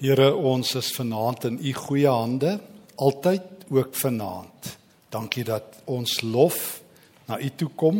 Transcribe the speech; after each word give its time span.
Here, 0.00 0.30
ons 0.32 0.70
is 0.78 0.86
vanaand 0.96 1.44
in 1.44 1.58
u 1.60 1.72
goeie 1.76 2.08
hande, 2.08 2.54
altyd 2.96 3.66
ook 3.68 3.92
vanaand. 4.00 4.70
Dankie 5.12 5.44
dat 5.44 5.82
ons 5.92 6.22
lof 6.24 6.80
na 7.28 7.36
u 7.36 7.50
toe 7.52 7.68
kom. 7.76 7.98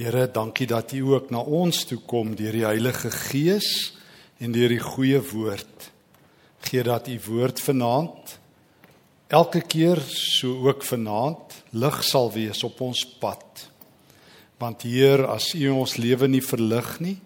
Here, 0.00 0.30
dankie 0.32 0.64
dat 0.70 0.94
u 0.96 1.02
ook 1.12 1.28
na 1.28 1.42
ons 1.44 1.82
toe 1.84 1.98
kom 2.08 2.32
deur 2.38 2.56
die 2.56 2.64
Heilige 2.64 3.12
Gees 3.12 3.68
en 4.40 4.56
deur 4.56 4.72
die 4.72 4.80
goeie 4.80 5.20
woord. 5.28 5.90
Gee 6.70 6.86
dat 6.88 7.12
u 7.12 7.20
woord 7.26 7.60
vanaand 7.60 8.38
elke 9.28 9.60
keer 9.60 10.00
so 10.08 10.56
ook 10.70 10.88
vanaand 10.88 11.60
lig 11.76 12.00
sal 12.00 12.32
wees 12.32 12.64
op 12.64 12.80
ons 12.80 13.04
pad. 13.20 13.68
Want 14.56 14.88
Heer, 14.88 15.26
as 15.28 15.52
u 15.52 15.68
ons 15.68 16.00
lewe 16.00 16.32
nie 16.32 16.40
verlig 16.40 16.94
nie, 17.04 17.18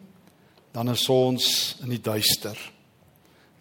dan 0.74 0.90
is 0.90 1.06
ons 1.06 1.76
in 1.86 1.94
die 1.94 2.02
duister. 2.02 2.58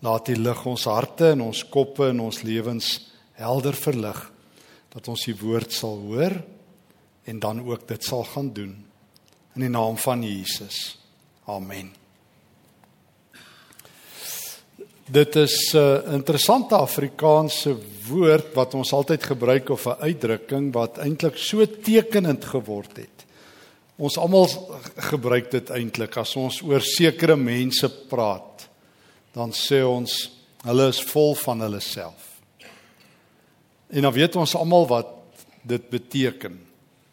Laat 0.02 0.32
die 0.32 0.38
lig 0.40 0.66
ons 0.66 0.88
harte 0.90 1.36
en 1.36 1.44
ons 1.46 1.64
koppe 1.70 2.08
en 2.10 2.24
ons 2.26 2.42
lewens 2.42 2.88
helder 3.38 3.78
verlig 3.78 4.20
dat 4.92 5.08
ons 5.12 5.26
die 5.28 5.36
woord 5.38 5.74
sal 5.74 6.00
hoor 6.08 6.34
en 7.30 7.40
dan 7.40 7.62
ook 7.62 7.86
dit 7.88 8.04
sal 8.04 8.26
gaan 8.34 8.50
doen 8.54 8.74
in 9.56 9.66
die 9.68 9.70
naam 9.70 10.00
van 10.02 10.24
Jesus. 10.26 10.98
Amen. 11.46 11.92
Dit 15.12 15.36
is 15.36 15.74
'n 15.74 15.78
uh, 15.78 16.14
interessante 16.14 16.76
Afrikaanse 16.76 17.76
woord 18.08 18.54
wat 18.56 18.74
ons 18.74 18.94
altyd 18.94 19.24
gebruik 19.24 19.70
of 19.70 19.86
'n 19.86 20.02
uitdrukking 20.02 20.74
wat 20.74 20.98
eintlik 20.98 21.38
so 21.38 21.66
tekenend 21.66 22.46
geword 22.46 22.98
het. 22.98 23.26
Ons 23.98 24.18
almal 24.18 24.48
gebruik 24.96 25.52
dit 25.52 25.70
eintlik 25.70 26.18
as 26.18 26.36
ons 26.36 26.62
oor 26.62 26.82
sekere 26.82 27.36
mense 27.36 27.90
praat 28.08 28.71
dan 29.34 29.54
sê 29.56 29.82
ons 29.86 30.12
hulle 30.66 30.88
is 30.92 31.00
vol 31.12 31.34
van 31.36 31.64
hulle 31.66 31.80
self. 31.80 32.28
En 33.92 34.06
dan 34.08 34.14
weet 34.14 34.36
ons 34.40 34.56
almal 34.56 34.88
wat 34.88 35.16
dit 35.68 35.90
beteken. 35.90 36.60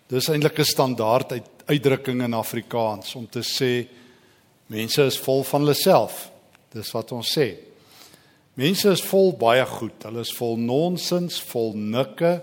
Dis 0.09 0.29
eintlik 0.29 0.59
'n 0.59 0.65
standaard 0.65 1.33
uit, 1.33 1.49
uitdrukking 1.67 2.23
in 2.23 2.35
Afrikaans 2.35 3.15
om 3.15 3.27
te 3.29 3.41
sê 3.43 3.87
mense 4.67 5.03
is 5.03 5.19
vol 5.19 5.45
van 5.45 5.61
hulle 5.61 5.75
self. 5.75 6.31
Dis 6.73 6.91
wat 6.93 7.13
ons 7.13 7.39
sê. 7.39 7.57
Mense 8.55 8.91
is 8.91 9.03
vol 9.03 9.33
baie 9.33 9.65
goed. 9.67 10.03
Hulle 10.03 10.21
is 10.21 10.33
vol 10.35 10.57
nonsens, 10.57 11.41
vol 11.41 11.75
nikke. 11.75 12.43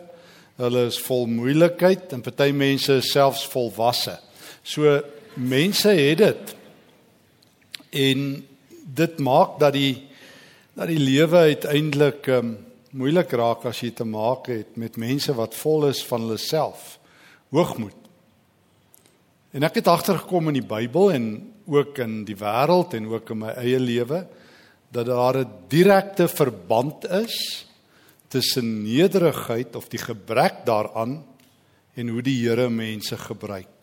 Hulle 0.55 0.85
is 0.87 0.99
vol 0.99 1.25
moeilikheid 1.27 2.13
en 2.13 2.21
party 2.21 2.51
mense 2.51 2.93
is 2.93 3.11
selfs 3.11 3.45
volwasse. 3.51 4.19
So 4.63 5.01
mense 5.35 5.89
het 5.89 6.17
dit. 6.17 6.55
En 7.91 8.47
dit 8.85 9.19
maak 9.19 9.59
dat 9.59 9.73
die 9.73 10.03
dat 10.75 10.89
die 10.91 10.99
lewe 10.99 11.37
uiteindelik 11.55 12.27
um, 12.35 12.57
moeilik 12.91 13.31
raak 13.31 13.63
as 13.69 13.79
jy 13.79 13.93
te 13.95 14.03
maak 14.03 14.49
het 14.51 14.75
met 14.75 14.97
mense 14.99 15.31
wat 15.35 15.55
vol 15.55 15.87
is 15.87 16.01
van 16.03 16.25
hulle 16.25 16.39
self 16.39 16.97
hoogmoed. 17.55 17.95
En 19.55 19.63
ek 19.63 19.79
het 19.79 19.87
agtergekom 19.87 20.51
in 20.51 20.59
die 20.59 20.67
Bybel 20.67 21.13
en 21.15 21.27
ook 21.65 22.01
in 22.03 22.17
die 22.27 22.35
wêreld 22.35 22.93
en 22.97 23.07
ook 23.07 23.31
in 23.31 23.39
my 23.45 23.53
eie 23.61 23.79
lewe 23.79 24.25
dat 24.91 25.07
daar 25.07 25.37
'n 25.39 25.51
direkte 25.67 26.27
verband 26.27 27.07
is 27.07 27.65
tussen 28.27 28.83
nederigheid 28.83 29.75
of 29.75 29.87
die 29.87 29.99
gebrek 29.99 30.65
daaraan 30.65 31.23
en 31.95 32.07
hoe 32.07 32.21
die 32.21 32.47
Here 32.47 32.69
mense 32.69 33.17
gebruik. 33.17 33.74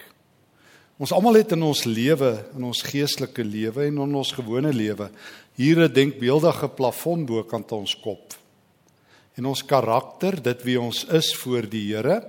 Ons 1.03 1.11
almal 1.11 1.41
het 1.41 1.50
in 1.56 1.64
ons 1.67 1.81
lewe, 1.89 2.31
in 2.55 2.62
ons 2.69 2.81
geestelike 2.86 3.42
lewe 3.42 3.89
en 3.89 3.97
in 4.05 4.12
ons 4.20 4.31
gewone 4.36 4.70
lewe 4.70 5.08
hier 5.58 5.81
'n 5.83 5.92
denkbeeldige 5.92 6.69
plafon 6.69 7.27
bo 7.27 7.42
kant 7.42 7.72
ons 7.72 7.95
kop. 7.97 8.34
En 9.36 9.47
ons 9.47 9.62
karakter, 9.67 10.41
dit 10.42 10.62
wie 10.62 10.80
ons 10.80 11.05
is 11.05 11.34
voor 11.34 11.69
die 11.69 11.92
Here, 11.92 12.23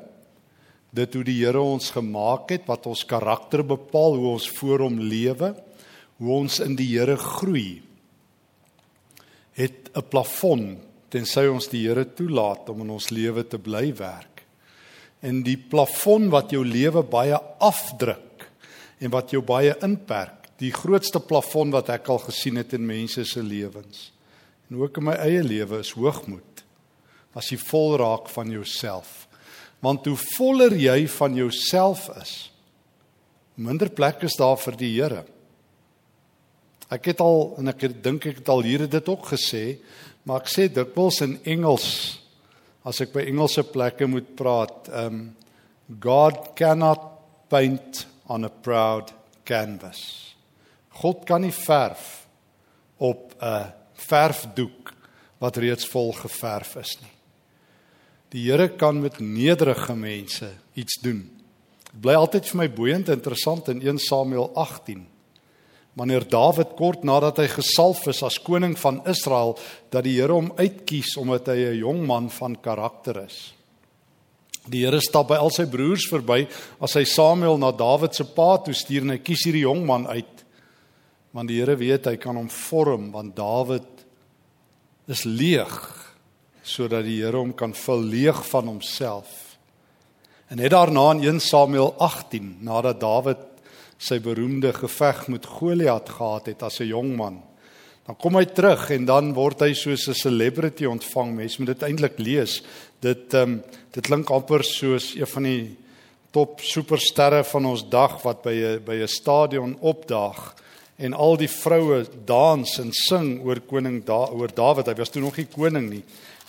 dit 0.91 1.13
hoe 1.13 1.23
die 1.23 1.45
Here 1.45 1.61
ons 1.61 1.91
gemaak 1.91 2.49
het, 2.49 2.65
wat 2.65 2.87
ons 2.87 3.05
karakter 3.05 3.63
bepaal, 3.63 4.15
hoe 4.15 4.31
ons 4.33 4.49
voor 4.49 4.79
hom 4.79 4.99
lewe, 4.99 5.55
hoe 6.17 6.31
ons 6.31 6.59
in 6.59 6.75
die 6.75 6.97
Here 6.97 7.17
groei, 7.17 7.81
het 9.53 9.91
'n 9.95 10.01
plafon 10.09 10.79
tensy 11.09 11.47
ons 11.47 11.67
die 11.67 11.87
Here 11.87 12.05
toelaat 12.05 12.69
om 12.69 12.81
in 12.81 12.89
ons 12.89 13.11
lewe 13.11 13.47
te 13.47 13.59
bly 13.59 13.93
werk. 13.93 14.43
En 15.21 15.43
die 15.43 15.57
plafon 15.57 16.29
wat 16.29 16.49
jou 16.49 16.65
lewe 16.65 17.03
baie 17.03 17.37
afdruk 17.59 18.32
en 19.03 19.11
wat 19.11 19.33
jou 19.33 19.41
baie 19.43 19.73
inperk. 19.83 20.47
Die 20.61 20.71
grootste 20.71 21.19
plafon 21.19 21.73
wat 21.73 21.91
ek 21.91 22.07
al 22.13 22.21
gesien 22.23 22.59
het 22.61 22.75
in 22.77 22.85
mense 22.87 23.25
se 23.27 23.43
lewens 23.43 24.09
en 24.71 24.79
ook 24.79 24.95
in 24.97 25.05
my 25.05 25.13
eie 25.21 25.43
lewe 25.43 25.81
is 25.83 25.91
hoogmoed. 25.93 26.63
As 27.37 27.51
jy 27.51 27.59
vol 27.61 27.97
raak 27.99 28.29
van 28.31 28.49
jouself. 28.49 29.27
Want 29.83 30.07
hoe 30.07 30.17
voller 30.37 30.73
jy 30.77 31.03
van 31.17 31.35
jouself 31.37 32.07
is, 32.21 32.31
minder 33.59 33.91
plek 33.93 34.23
is 34.25 34.37
daar 34.39 34.57
vir 34.57 34.77
die 34.79 34.89
Here. 34.95 35.25
Ek 36.89 37.11
het 37.11 37.21
al 37.21 37.53
en 37.59 37.69
ek 37.69 37.85
dink 38.01 38.25
ek 38.31 38.41
het 38.41 38.49
al 38.49 38.65
hier 38.65 38.87
dit 38.87 39.09
ook 39.13 39.27
gesê, 39.33 39.77
maar 40.23 40.41
ek 40.41 40.49
sê 40.49 40.69
dikwels 40.71 41.21
in 41.25 41.37
Engels 41.43 41.89
as 42.87 42.99
ek 43.03 43.13
by 43.15 43.23
Engelse 43.31 43.63
plekke 43.71 44.07
moet 44.09 44.33
praat, 44.39 44.89
um 44.91 45.29
God 46.03 46.53
cannot 46.57 47.03
paint 47.51 48.05
on 48.27 48.43
a 48.43 48.49
proud 48.49 49.13
canvas. 49.43 50.35
God 51.01 51.25
kan 51.25 51.41
nie 51.41 51.53
verf 51.53 52.27
op 52.97 53.33
'n 53.41 53.73
verfdoek 53.93 54.93
wat 55.37 55.57
reeds 55.57 55.87
vol 55.87 56.13
geverf 56.13 56.75
is 56.75 56.97
nie. 57.01 57.11
Die 58.29 58.51
Here 58.51 58.69
kan 58.69 59.01
met 59.01 59.19
nederige 59.19 59.95
mense 59.95 60.49
iets 60.73 60.99
doen. 61.01 61.29
Dit 61.91 62.01
bly 62.01 62.15
altyd 62.17 62.47
vir 62.49 62.57
my 62.57 62.69
boeiend 62.69 63.09
en 63.09 63.19
interessant 63.19 63.67
in 63.67 63.81
1 63.81 63.99
Samuel 63.99 64.51
18. 64.55 65.07
Wanneer 65.93 66.25
Dawid 66.25 66.73
kort 66.75 67.03
nadat 67.03 67.37
hy 67.37 67.47
gesalf 67.47 68.07
is 68.07 68.23
as 68.23 68.39
koning 68.41 68.73
van 68.79 69.03
Israel, 69.05 69.53
dat 69.93 70.03
die 70.03 70.15
Here 70.17 70.33
hom 70.33 70.51
uitkies 70.57 71.17
omdat 71.17 71.47
hy 71.47 71.57
'n 71.57 71.77
jong 71.77 72.05
man 72.07 72.29
van 72.29 72.57
karakter 72.61 73.23
is. 73.25 73.53
Die 74.71 74.85
Here 74.85 75.01
stap 75.03 75.27
by 75.27 75.39
al 75.43 75.51
sy 75.51 75.65
broers 75.67 76.05
verby 76.07 76.45
as 76.83 76.95
hy 76.95 77.03
Samuel 77.09 77.57
na 77.59 77.73
Dawid 77.75 78.15
se 78.15 78.23
pa 78.23 78.55
toe 78.63 78.75
stuur 78.75 79.03
en 79.03 79.15
hy 79.15 79.19
kies 79.19 79.43
hierdie 79.47 79.65
jong 79.65 79.83
man 79.87 80.07
uit. 80.07 80.43
Want 81.35 81.51
die 81.51 81.59
Here 81.59 81.75
weet 81.79 82.07
hy 82.07 82.15
kan 82.21 82.39
hom 82.39 82.47
vorm 82.51 83.11
want 83.11 83.35
Dawid 83.35 83.89
is 85.11 85.25
leeg 85.27 85.73
sodat 86.63 87.03
die 87.03 87.19
Here 87.19 87.41
hom 87.41 87.51
kan 87.59 87.75
vul 87.75 88.05
leeg 88.07 88.39
van 88.53 88.71
homself. 88.71 89.57
En 90.47 90.61
net 90.61 90.71
daarna 90.71 91.09
in 91.17 91.25
1 91.35 91.43
Samuel 91.43 91.91
18 91.99 92.61
nadat 92.63 93.01
Dawid 93.03 93.49
sy 93.99 94.21
beroemde 94.23 94.71
geveg 94.75 95.27
met 95.31 95.47
Goliat 95.47 96.07
gehad 96.07 96.47
het 96.51 96.63
as 96.63 96.79
'n 96.79 96.87
jong 96.87 97.17
man 97.17 97.43
Dan 98.03 98.17
kom 98.19 98.35
hy 98.35 98.43
terug 98.51 98.89
en 98.91 99.05
dan 99.07 99.31
word 99.33 99.61
hy 99.63 99.71
soos 99.73 100.09
'n 100.09 100.13
celebrity 100.13 100.85
ontvang. 100.85 101.35
Mense 101.35 101.59
moet 101.59 101.71
dit 101.71 101.83
eintlik 101.83 102.19
lees. 102.19 102.61
Dit 102.99 103.33
ehm 103.33 103.41
um, 103.41 103.63
dit 103.91 104.03
klink 104.03 104.29
amper 104.29 104.63
soos 104.63 105.15
een 105.15 105.27
van 105.27 105.43
die 105.43 105.77
top 106.31 106.59
supersterre 106.59 107.43
van 107.43 107.65
ons 107.65 107.89
dag 107.89 108.21
wat 108.23 108.43
by 108.43 108.53
'n 108.53 108.83
by 108.83 108.95
'n 109.01 109.07
stadion 109.07 109.77
opdaag 109.79 110.55
en 110.97 111.13
al 111.13 111.37
die 111.37 111.49
vroue 111.49 112.05
dans 112.25 112.79
en 112.79 112.91
sing 112.91 113.41
oor 113.45 113.59
koning 113.59 114.03
da 114.05 114.29
oor 114.31 114.51
Dawid. 114.53 114.87
Hy 114.87 114.93
was 114.93 115.09
toe 115.09 115.21
nog 115.21 115.37
nie 115.37 115.47
koning 115.49 115.89
nie, 115.89 116.03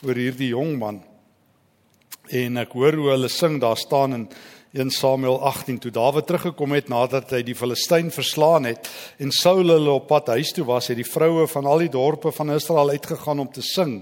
oor 0.04 0.14
hierdie 0.14 0.53
jong 0.53 0.78
man. 0.78 1.03
En 2.28 2.56
ek 2.56 2.72
hoor 2.72 2.97
hoe 2.97 3.10
hulle 3.10 3.28
sing 3.28 3.60
daar 3.60 3.76
staan 3.76 4.12
en 4.12 4.28
1 4.74 4.90
Samuel 4.90 5.36
18 5.40 5.76
toe 5.78 5.90
Dawid 5.94 6.26
teruggekom 6.26 6.72
het 6.74 6.88
nadat 6.90 7.30
hy 7.30 7.44
die 7.46 7.54
Filistyn 7.54 8.08
verslaan 8.10 8.66
het 8.66 8.88
en 9.22 9.30
Saul 9.30 9.70
hulle 9.70 9.92
op 9.94 10.08
pad 10.10 10.32
huis 10.34 10.50
toe 10.50 10.64
was, 10.66 10.88
het 10.90 10.98
die 10.98 11.06
vroue 11.06 11.46
van 11.52 11.68
al 11.70 11.84
die 11.84 11.92
dorpe 11.94 12.32
van 12.34 12.50
Israel 12.50 12.90
uitgegaan 12.90 13.44
om 13.44 13.52
te 13.54 13.62
sing. 13.62 14.00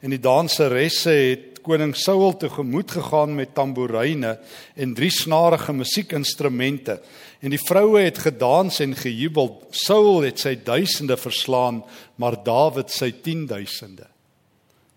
En 0.00 0.14
die 0.14 0.22
danseresse 0.24 1.12
het 1.12 1.60
koning 1.64 1.92
Saul 1.96 2.32
tegemoet 2.40 2.96
gegaan 2.96 3.36
met 3.36 3.52
tamboeryne 3.52 4.38
en 4.74 4.96
drie 4.96 5.12
snarige 5.12 5.76
musiekinstrumente. 5.76 6.98
En 7.44 7.52
die 7.52 7.60
vroue 7.60 8.06
het 8.06 8.24
gedans 8.24 8.80
en 8.80 8.96
gejubel. 8.96 9.58
Saul 9.76 10.24
het 10.24 10.40
sy 10.40 10.56
duisende 10.56 11.20
verslaan, 11.20 11.82
maar 12.16 12.40
Dawid 12.44 12.92
sy 12.92 13.12
10000de. 13.12 14.08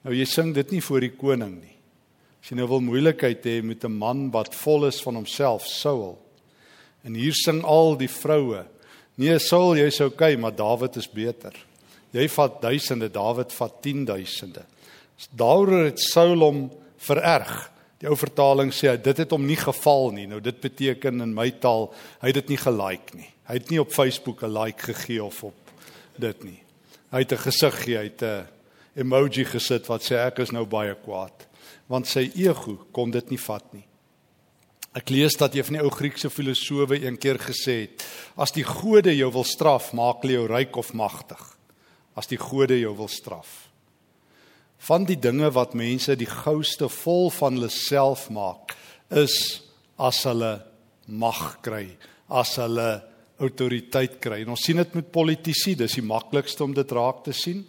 Nou 0.07 0.15
jy 0.15 0.27
sing 0.27 0.55
dit 0.55 0.71
nie 0.71 0.83
vir 0.83 1.03
die 1.09 1.15
koning 1.19 1.57
nie. 1.59 1.76
As 2.47 2.53
jy 2.53 2.61
nou 2.61 2.69
wil 2.71 2.79
moeilikheid 2.79 3.43
hê 3.43 3.57
met 3.59 3.83
'n 3.83 3.91
man 3.91 4.29
wat 4.31 4.55
vol 4.55 4.85
is 4.87 5.01
van 5.03 5.15
homself, 5.15 5.67
Saul. 5.67 6.17
En 7.03 7.13
hier 7.13 7.33
sing 7.33 7.61
al 7.61 7.97
die 7.97 8.07
vroue. 8.07 8.63
Nee, 9.17 9.37
Saul, 9.39 9.75
jy's 9.75 9.99
okay, 9.99 10.37
maar 10.37 10.55
Dawid 10.55 10.95
is 10.95 11.11
beter. 11.11 11.51
Jy 12.13 12.29
vat 12.29 12.61
duisende, 12.61 13.09
Dawid 13.11 13.51
vat 13.51 13.81
10000de. 13.83 14.63
Daaroor 15.35 15.83
het 15.83 15.99
Saul 15.99 16.39
hom 16.39 16.71
vererg. 16.97 17.69
Die 17.99 18.07
ou 18.07 18.15
vertaling 18.15 18.71
sê 18.71 18.95
dit 18.95 19.17
het 19.17 19.31
hom 19.31 19.45
nie 19.45 19.59
geval 19.59 20.11
nie. 20.11 20.27
Nou 20.27 20.39
dit 20.39 20.61
beteken 20.61 21.19
in 21.21 21.33
my 21.33 21.51
taal, 21.51 21.93
hy 22.21 22.27
het 22.27 22.35
dit 22.35 22.47
nie 22.47 22.61
gelike 22.63 23.13
nie. 23.13 23.29
Hy 23.43 23.53
het 23.59 23.69
nie 23.69 23.81
op 23.81 23.91
Facebook 23.91 24.43
'n 24.43 24.53
like 24.53 24.93
gegee 24.93 25.21
of 25.21 25.43
op 25.43 25.55
dit 26.17 26.43
nie. 26.43 26.63
Hy 27.11 27.19
het 27.19 27.31
'n 27.33 27.43
gesiggie, 27.43 27.97
hy 27.97 28.03
het 28.03 28.21
'n 28.23 28.47
emoji 28.95 29.43
gesit 29.43 29.87
wat 29.87 30.01
sê 30.01 30.15
ek 30.15 30.39
is 30.39 30.51
nou 30.51 30.65
baie 30.65 30.95
kwaad, 30.95 31.47
want 31.87 32.07
sy 32.09 32.27
ego 32.35 32.77
kon 32.95 33.11
dit 33.11 33.31
nie 33.31 33.41
vat 33.41 33.67
nie. 33.73 33.85
Ek 34.97 35.11
lees 35.13 35.35
dat 35.37 35.53
een 35.53 35.65
van 35.67 35.77
die 35.77 35.83
ou 35.83 35.91
Griekse 35.93 36.29
filosowe 36.33 36.97
eendag 36.97 37.43
gesê 37.51 37.81
het: 37.83 38.05
As 38.35 38.53
die 38.55 38.65
gode 38.65 39.13
jou 39.13 39.29
wil 39.35 39.45
straf, 39.45 39.91
maak 39.93 40.23
hulle 40.23 40.39
jou 40.39 40.47
ryk 40.49 40.77
of 40.79 40.93
magtig. 40.97 41.41
As 42.17 42.29
die 42.29 42.39
gode 42.41 42.79
jou 42.79 42.95
wil 42.97 43.11
straf. 43.11 43.67
Van 44.87 45.05
die 45.05 45.17
dinge 45.17 45.51
wat 45.53 45.75
mense 45.77 46.15
die 46.17 46.29
gouste 46.29 46.89
vol 46.89 47.29
van 47.33 47.57
hulle 47.57 47.69
self 47.73 48.27
maak, 48.33 48.73
is 49.09 49.61
as 49.97 50.23
hulle 50.25 50.57
mag 51.07 51.59
kry, 51.65 51.85
as 52.29 52.57
hulle 52.61 52.89
autoriteit 53.41 54.17
kry. 54.21 54.41
En 54.43 54.53
ons 54.55 54.63
sien 54.65 54.77
dit 54.77 54.97
met 54.97 55.11
politici, 55.13 55.75
dis 55.77 55.97
die 55.99 56.05
maklikste 56.05 56.65
om 56.65 56.73
dit 56.73 56.93
raak 56.93 57.23
te 57.25 57.33
sien. 57.37 57.63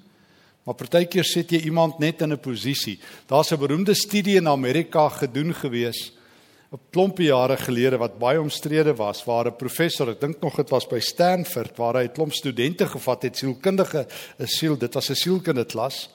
Maar 0.68 0.76
partykeer 0.76 1.24
sit 1.24 1.54
jy 1.54 1.62
iemand 1.64 1.96
net 1.96 2.20
in 2.20 2.32
'n 2.32 2.38
posisie. 2.38 2.98
Daar's 3.26 3.52
'n 3.52 3.58
beroemde 3.58 3.94
studie 3.94 4.36
in 4.36 4.48
Amerika 4.48 5.08
gedoen 5.08 5.54
gewees 5.54 6.12
'n 6.72 6.78
klompie 6.92 7.28
jare 7.28 7.56
gelede 7.56 7.96
wat 7.96 8.18
baie 8.18 8.40
omstrede 8.40 8.94
was 8.94 9.24
waar 9.24 9.46
'n 9.46 9.56
professor, 9.56 10.10
ek 10.10 10.20
dink 10.20 10.40
nog 10.42 10.56
dit 10.56 10.68
was 10.68 10.86
by 10.86 10.98
Stanford 10.98 11.76
waar 11.78 11.94
hy 11.94 12.04
'n 12.04 12.12
klomp 12.12 12.32
studente 12.32 12.86
gevat 12.86 13.22
het, 13.22 13.36
sielkundige, 13.36 14.06
'n 14.38 14.46
siel, 14.46 14.76
dit 14.76 14.94
was 14.94 15.08
'n 15.10 15.14
sielkundige 15.14 15.66
klas. 15.66 16.10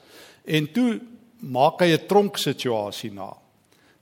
En 0.46 0.72
toe 0.72 1.02
maak 1.40 1.80
hy 1.80 1.94
'n 1.94 2.08
tronk 2.08 2.38
situasie 2.38 3.12
na. 3.12 3.34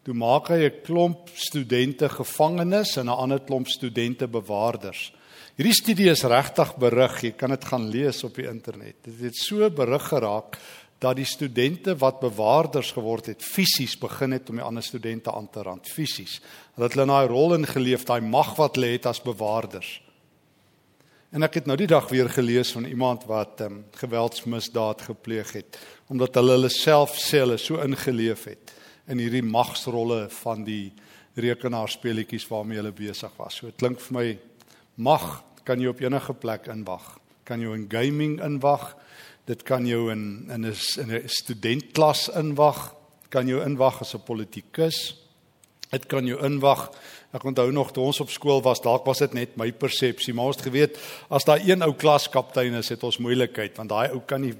Toe 0.03 0.13
maak 0.13 0.49
hy 0.49 0.65
'n 0.65 0.81
klomp 0.83 1.29
studente 1.33 2.09
gevangenes 2.09 2.97
en 2.97 3.05
'n 3.05 3.15
ander 3.15 3.39
klomp 3.39 3.67
studente 3.67 4.27
bewaarders. 4.27 5.13
Hierdie 5.57 5.75
studie 5.75 6.07
is 6.11 6.23
regtig 6.23 6.69
berig, 6.79 7.17
jy 7.25 7.33
kan 7.35 7.51
dit 7.51 7.65
gaan 7.67 7.89
lees 7.91 8.21
op 8.23 8.37
die 8.39 8.47
internet. 8.47 9.01
Dit 9.03 9.19
het 9.25 9.39
so 9.39 9.67
berig 9.75 10.05
geraak 10.07 10.55
dat 11.01 11.17
die 11.17 11.25
studente 11.25 11.95
wat 11.97 12.21
bewaarders 12.21 12.91
geword 12.93 13.31
het 13.33 13.43
fisies 13.43 13.97
begin 13.99 14.37
het 14.37 14.49
om 14.49 14.59
die 14.61 14.65
ander 14.65 14.85
studente 14.85 15.33
aan 15.33 15.49
te 15.49 15.63
rand 15.65 15.89
fisies. 15.89 16.37
Dat 16.77 16.93
hulle 16.93 17.07
in 17.07 17.13
daai 17.13 17.27
rol 17.31 17.55
ingeleef, 17.57 18.05
daai 18.07 18.21
mag 18.21 18.53
wat 18.59 18.77
hulle 18.77 18.93
het 18.93 19.09
as 19.09 19.19
bewaarders. 19.25 19.95
En 21.31 21.43
ek 21.47 21.61
het 21.61 21.67
nou 21.69 21.77
die 21.79 21.89
dag 21.89 22.09
weer 22.11 22.29
gelees 22.29 22.73
van 22.75 22.85
iemand 22.85 23.23
wat 23.27 23.63
um, 23.65 23.81
geweldsmisdaad 23.95 25.03
gepleeg 25.09 25.53
het 25.55 25.79
omdat 26.11 26.35
hulle 26.35 26.57
hulle 26.57 26.71
self 26.71 27.15
selle 27.23 27.55
so 27.57 27.79
ingeleef 27.79 28.43
het 28.51 28.73
in 29.07 29.21
hierdie 29.23 29.43
magsrolle 29.43 30.25
van 30.41 30.65
die 30.67 30.91
rekenaarspeletjies 31.39 32.49
waarmee 32.51 32.81
hulle 32.81 32.91
besig 32.91 33.31
was. 33.39 33.57
So 33.57 33.71
dit 33.71 33.79
klink 33.79 34.03
vir 34.03 34.17
my 34.17 34.25
mag 34.95 35.43
kan 35.63 35.79
jy 35.79 35.87
op 35.87 36.01
enige 36.01 36.33
plek 36.33 36.67
inwag. 36.67 37.17
Kan 37.43 37.61
jy 37.61 37.73
in 37.75 37.87
gaming 37.89 38.39
inwag. 38.43 38.95
Dit 39.45 39.63
kan 39.63 39.85
jou 39.87 40.11
in 40.11 40.47
in 40.49 40.65
'n 40.65 40.75
in 40.97 41.11
'n 41.11 41.27
studentklas 41.27 42.29
inwag. 42.29 42.95
Kan 43.29 43.47
jy 43.47 43.63
inwag 43.65 44.01
as 44.01 44.13
'n 44.13 44.23
politikus. 44.23 45.17
Dit 45.91 46.05
kan 46.05 46.25
jou 46.25 46.39
inwag. 46.45 46.91
Ek 47.31 47.43
onthou 47.43 47.71
nog 47.71 47.91
toe 47.91 48.03
ons 48.03 48.19
op 48.19 48.29
skool 48.29 48.61
was, 48.61 48.81
dalk 48.81 49.05
was 49.05 49.19
dit 49.19 49.33
net 49.33 49.57
my 49.57 49.71
persepsie, 49.71 50.33
maar 50.33 50.45
ons 50.45 50.55
het 50.55 50.65
geweet 50.65 50.97
as 51.29 51.43
daar 51.43 51.59
een 51.63 51.81
ou 51.81 51.93
klaskaptein 51.93 52.73
is, 52.73 52.89
het 52.89 53.03
ons 53.03 53.17
moeilikheid 53.17 53.77
want 53.77 53.89
daai 53.89 54.11
ou 54.11 54.21
kan 54.27 54.41
nie 54.41 54.55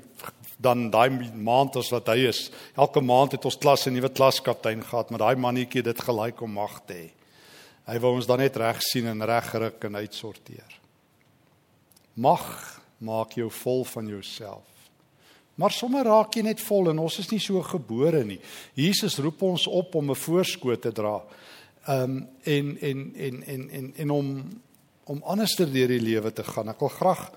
dan 0.62 0.90
daai 0.94 1.10
maand 1.34 1.76
as 1.76 1.90
wat 1.90 2.08
hy 2.08 2.28
is. 2.30 2.52
Elke 2.78 3.02
maand 3.02 3.32
het 3.32 3.46
ons 3.46 3.58
klas 3.58 3.88
'n 3.88 3.94
nuwe 3.94 4.10
klaskaptein 4.10 4.84
gehad, 4.84 5.10
maar 5.10 5.20
daai 5.20 5.36
mannetjie 5.36 5.84
dit 5.84 6.02
gelyk 6.02 6.42
om 6.42 6.52
mag 6.52 6.82
te 6.86 6.94
hê. 6.94 7.21
Hy 7.92 8.00
wou 8.00 8.14
ons 8.16 8.28
dan 8.30 8.40
net 8.40 8.56
reg 8.56 8.80
sien 8.86 9.10
en 9.12 9.26
regryk 9.28 9.84
en 9.90 10.00
uitsorteer. 10.00 10.78
Mag 12.16 12.46
maak 13.04 13.36
jou 13.36 13.50
vol 13.52 13.84
van 13.84 14.08
jouself. 14.08 14.68
Maar 15.60 15.74
sommer 15.76 16.08
raak 16.08 16.38
jy 16.38 16.46
net 16.46 16.62
vol 16.64 16.92
en 16.94 17.02
ons 17.04 17.18
is 17.20 17.28
nie 17.34 17.42
so 17.44 17.60
gebore 17.66 18.24
nie. 18.24 18.40
Jesus 18.78 19.18
roep 19.20 19.42
ons 19.44 19.68
op 19.68 19.96
om 19.96 20.12
'n 20.12 20.16
voorskoot 20.16 20.82
te 20.82 20.92
dra. 20.92 21.22
Ehm 21.88 22.04
um, 22.04 22.28
en 22.44 22.78
en 22.80 23.14
en 23.16 23.44
en 23.44 23.70
en 23.70 23.94
en 23.96 24.12
om 24.12 24.28
om 25.06 25.24
anders 25.24 25.56
deur 25.56 25.88
die 25.88 26.00
lewe 26.00 26.32
te 26.34 26.44
gaan. 26.44 26.70
Ek 26.70 26.80
wil 26.80 26.90
graag 26.90 27.32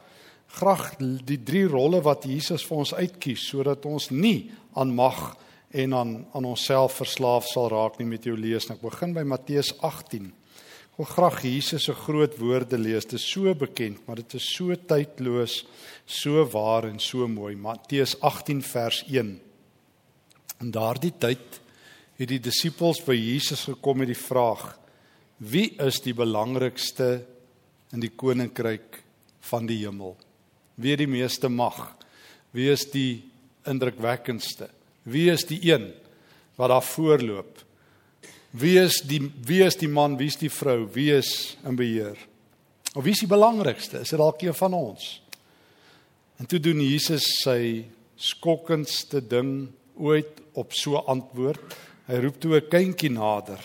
graag 0.47 0.97
die 1.25 1.43
drie 1.43 1.67
rolle 1.67 2.01
wat 2.03 2.25
Jesus 2.25 2.65
vir 2.67 2.77
ons 2.77 2.95
uitkies 2.95 3.49
sodat 3.49 3.85
ons 3.87 4.11
nie 4.11 4.53
aan 4.75 4.95
mag 4.95 5.37
en 5.71 5.95
aan 5.95 6.27
aan 6.33 6.45
onsself 6.45 6.93
verslaaf 6.93 7.47
sal 7.47 7.69
raak 7.69 7.99
nie 7.99 8.07
met 8.07 8.25
jou 8.25 8.37
lees. 8.37 8.71
Ek 8.71 8.81
begin 8.81 9.13
by 9.13 9.23
Matteus 9.23 9.75
18. 9.81 10.44
Ek 10.95 11.01
wil 11.01 11.09
graag 11.11 11.41
Jesus 11.43 11.89
se 11.89 11.93
groot 12.05 12.37
woorde 12.39 12.79
lees. 12.79 13.03
Dit 13.03 13.17
is 13.19 13.25
so 13.27 13.51
bekend, 13.59 14.05
maar 14.07 14.21
dit 14.21 14.37
is 14.39 14.45
so 14.47 14.71
tydloos, 14.79 15.65
so 16.07 16.45
waar 16.53 16.87
en 16.87 17.01
so 17.03 17.27
mooi. 17.27 17.57
Matteus 17.59 18.13
18 18.23 18.61
vers 18.63 19.01
1. 19.11 19.33
In 20.63 20.71
daardie 20.71 21.11
tyd 21.19 21.59
het 22.15 22.31
die 22.31 22.39
disippels 22.39 23.03
by 23.03 23.17
Jesus 23.19 23.65
gekom 23.73 24.05
met 24.05 24.13
die 24.13 24.21
vraag: 24.21 24.69
Wie 25.43 25.73
is 25.83 25.99
die 26.05 26.15
belangrikste 26.15 27.09
in 27.91 28.07
die 28.07 28.13
koninkryk 28.15 29.03
van 29.51 29.67
die 29.67 29.81
hemel? 29.83 30.15
Wie 30.79 30.95
het 30.95 31.03
die 31.03 31.11
meeste 31.11 31.51
mag? 31.51 31.89
Wie 32.55 32.71
is 32.71 32.87
die 32.95 33.25
indrukwekkendste? 33.67 34.71
Wie 35.03 35.27
is 35.35 35.43
die 35.51 35.59
een 35.75 35.91
wat 36.55 36.71
daar 36.71 36.87
voorloop? 36.87 37.64
Wie 38.55 38.77
is 38.79 39.01
die 39.03 39.19
wie 39.47 39.65
is 39.67 39.77
die 39.77 39.91
man, 39.91 40.15
wie 40.19 40.31
is 40.31 40.39
die 40.39 40.53
vrou, 40.53 40.87
wie 40.95 41.11
is 41.11 41.57
in 41.67 41.75
beheer? 41.77 42.19
Of 42.95 43.03
wie 43.03 43.15
is 43.17 43.25
die 43.25 43.31
belangrikste? 43.31 44.05
Is 44.05 44.13
dit 44.15 44.21
dalk 44.21 44.43
een 44.43 44.55
van 44.55 44.77
ons? 44.79 45.09
En 46.39 46.47
toe 46.47 46.61
doen 46.63 46.83
Jesus 46.83 47.27
sy 47.43 47.85
skokkendste 48.15 49.21
ding 49.27 49.73
ooit 49.99 50.39
op 50.55 50.75
so 50.75 51.03
antwoord. 51.11 51.75
Hy 52.07 52.21
roep 52.23 52.39
toe 52.41 52.61
'n 52.61 52.69
kindjie 52.71 53.11
nader. 53.11 53.59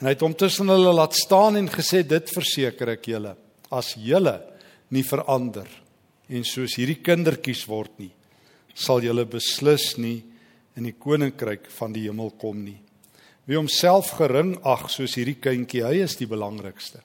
En 0.00 0.06
hy 0.06 0.12
het 0.12 0.20
hom 0.20 0.34
tussen 0.34 0.68
hulle 0.68 0.92
laat 0.92 1.14
staan 1.14 1.56
en 1.56 1.68
gesê 1.68 2.02
dit 2.06 2.30
verseker 2.30 2.88
ek 2.88 3.06
julle, 3.06 3.36
as 3.70 3.94
julle 3.94 4.42
nie 4.90 5.02
verander 5.02 5.68
en 6.28 6.44
soos 6.44 6.76
hierdie 6.76 7.02
kindertjies 7.02 7.66
word 7.68 7.98
nie, 7.98 8.10
sal 8.74 9.00
julle 9.00 9.24
beslis 9.24 9.96
nie 9.96 10.22
in 10.76 10.84
die 10.84 10.92
koninkryk 10.92 11.70
van 11.70 11.92
die 11.92 12.02
hemel 12.08 12.30
kom 12.30 12.64
nie. 12.64 12.85
Wie 13.46 13.56
homself 13.56 14.10
gering 14.18 14.56
ag 14.66 14.88
soos 14.90 15.14
hierdie 15.14 15.38
kindjie, 15.38 15.84
hy 15.86 16.02
is 16.02 16.16
die 16.18 16.26
belangrikste 16.26 17.02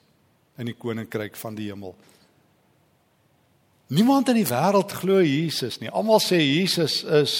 in 0.58 0.68
die 0.68 0.76
koninkryk 0.76 1.38
van 1.38 1.54
die 1.56 1.68
hemel. 1.70 1.94
Niemand 3.92 4.30
in 4.32 4.40
die 4.40 4.48
wêreld 4.48 4.92
glo 4.96 5.20
Jesus 5.20 5.78
nie. 5.80 5.90
Almal 5.92 6.20
sê 6.22 6.40
Jesus 6.40 7.02
is 7.04 7.34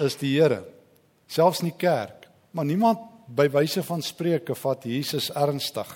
is 0.00 0.14
die 0.16 0.32
Here. 0.32 0.62
Selfs 1.28 1.60
in 1.60 1.68
die 1.68 1.76
kerk, 1.76 2.24
maar 2.56 2.64
niemand 2.64 3.02
by 3.28 3.44
wyse 3.52 3.82
van 3.84 4.00
spreuke 4.02 4.56
vat 4.56 4.86
Jesus 4.88 5.28
ernstig. 5.36 5.90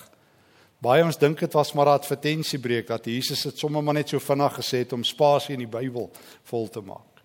Baie 0.85 1.03
ons 1.03 1.17
dink 1.17 1.39
dit 1.41 1.57
was 1.57 1.73
maar 1.73 1.87
'n 1.87 1.97
advertensiebreek 1.99 2.87
dat 2.87 3.05
Jesus 3.05 3.41
dit 3.41 3.57
sommer 3.57 3.83
maar 3.83 3.95
net 3.95 4.09
so 4.09 4.19
vinnig 4.19 4.53
gesê 4.53 4.77
het 4.85 4.93
om 4.93 5.03
spasie 5.03 5.53
in 5.53 5.65
die 5.65 5.77
Bybel 5.79 6.11
vol 6.43 6.67
te 6.67 6.81
maak. 6.81 7.23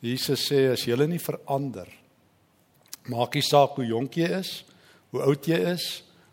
Jesus 0.00 0.50
sê 0.50 0.72
as 0.72 0.84
julle 0.84 1.06
nie 1.06 1.18
verander 1.18 1.88
Maak 3.08 3.34
nie 3.34 3.44
saak 3.44 3.78
hoe 3.78 3.86
jonk 3.88 4.18
jy 4.20 4.28
is, 4.38 4.64
hoe 5.12 5.22
oud 5.24 5.46
jy 5.48 5.58
is, 5.72 5.86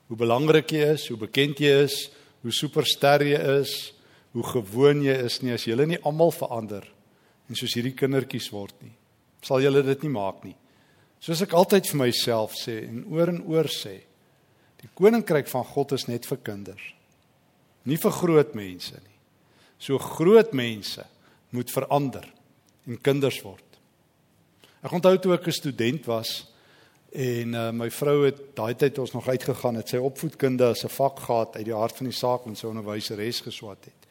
hoe 0.10 0.18
belangrik 0.20 0.72
jy 0.76 0.92
is, 0.96 1.08
hoe 1.10 1.18
bekend 1.18 1.62
jy 1.64 1.72
is, 1.86 2.10
hoe 2.44 2.54
superster 2.54 3.24
jy 3.26 3.40
is, 3.62 3.94
hoe 4.36 4.44
gewoon 4.44 5.02
jy 5.06 5.16
is 5.26 5.40
nie 5.42 5.54
as 5.56 5.64
jy 5.64 5.78
nie 5.88 6.02
almal 6.04 6.34
verander 6.36 6.84
en 7.48 7.58
soos 7.58 7.76
hierdie 7.78 7.96
kindertjies 7.96 8.50
word 8.52 8.76
nie. 8.84 8.94
Sal 9.46 9.64
jy 9.64 9.72
dit 9.86 10.04
nie 10.04 10.12
maak 10.12 10.44
nie. 10.44 10.56
Soos 11.24 11.42
ek 11.46 11.56
altyd 11.58 11.88
vir 11.90 12.02
myself 12.04 12.58
sê 12.60 12.82
en 12.90 13.04
oor 13.14 13.32
en 13.32 13.42
oor 13.50 13.70
sê, 13.72 13.96
die 14.82 14.92
koninkryk 14.98 15.48
van 15.50 15.66
God 15.72 15.96
is 15.98 16.08
net 16.10 16.28
vir 16.30 16.42
kinders. 16.46 16.84
Nie 17.86 17.98
vir 18.02 18.14
groot 18.14 18.56
mense 18.58 18.98
nie. 18.98 19.18
So 19.80 19.98
groot 20.02 20.54
mense 20.58 21.06
moet 21.56 21.72
verander 21.72 22.26
en 22.86 23.00
kinders 23.02 23.40
word. 23.46 23.64
Ek 24.86 24.94
onthou 24.94 25.16
toe 25.18 25.34
ek 25.34 25.48
'n 25.48 25.52
student 25.52 26.06
was, 26.08 26.46
En 27.16 27.54
uh, 27.54 27.70
my 27.72 27.88
vrou 27.96 28.26
het 28.26 28.40
daai 28.58 28.76
tyd 28.76 28.98
ons 29.00 29.14
nog 29.16 29.28
uitgegaan 29.28 29.78
het 29.80 29.94
sy 29.94 30.02
opvoedkunde 30.04 30.66
as 30.74 30.84
'n 30.84 30.92
vak 30.92 31.20
gehad 31.20 31.56
uit 31.56 31.66
die 31.66 31.76
hart 31.76 31.96
van 31.96 32.10
die 32.10 32.18
saak 32.18 32.46
en 32.46 32.56
sy 32.56 32.68
onderwyseres 32.68 33.40
geswat 33.42 33.86
het 33.86 34.02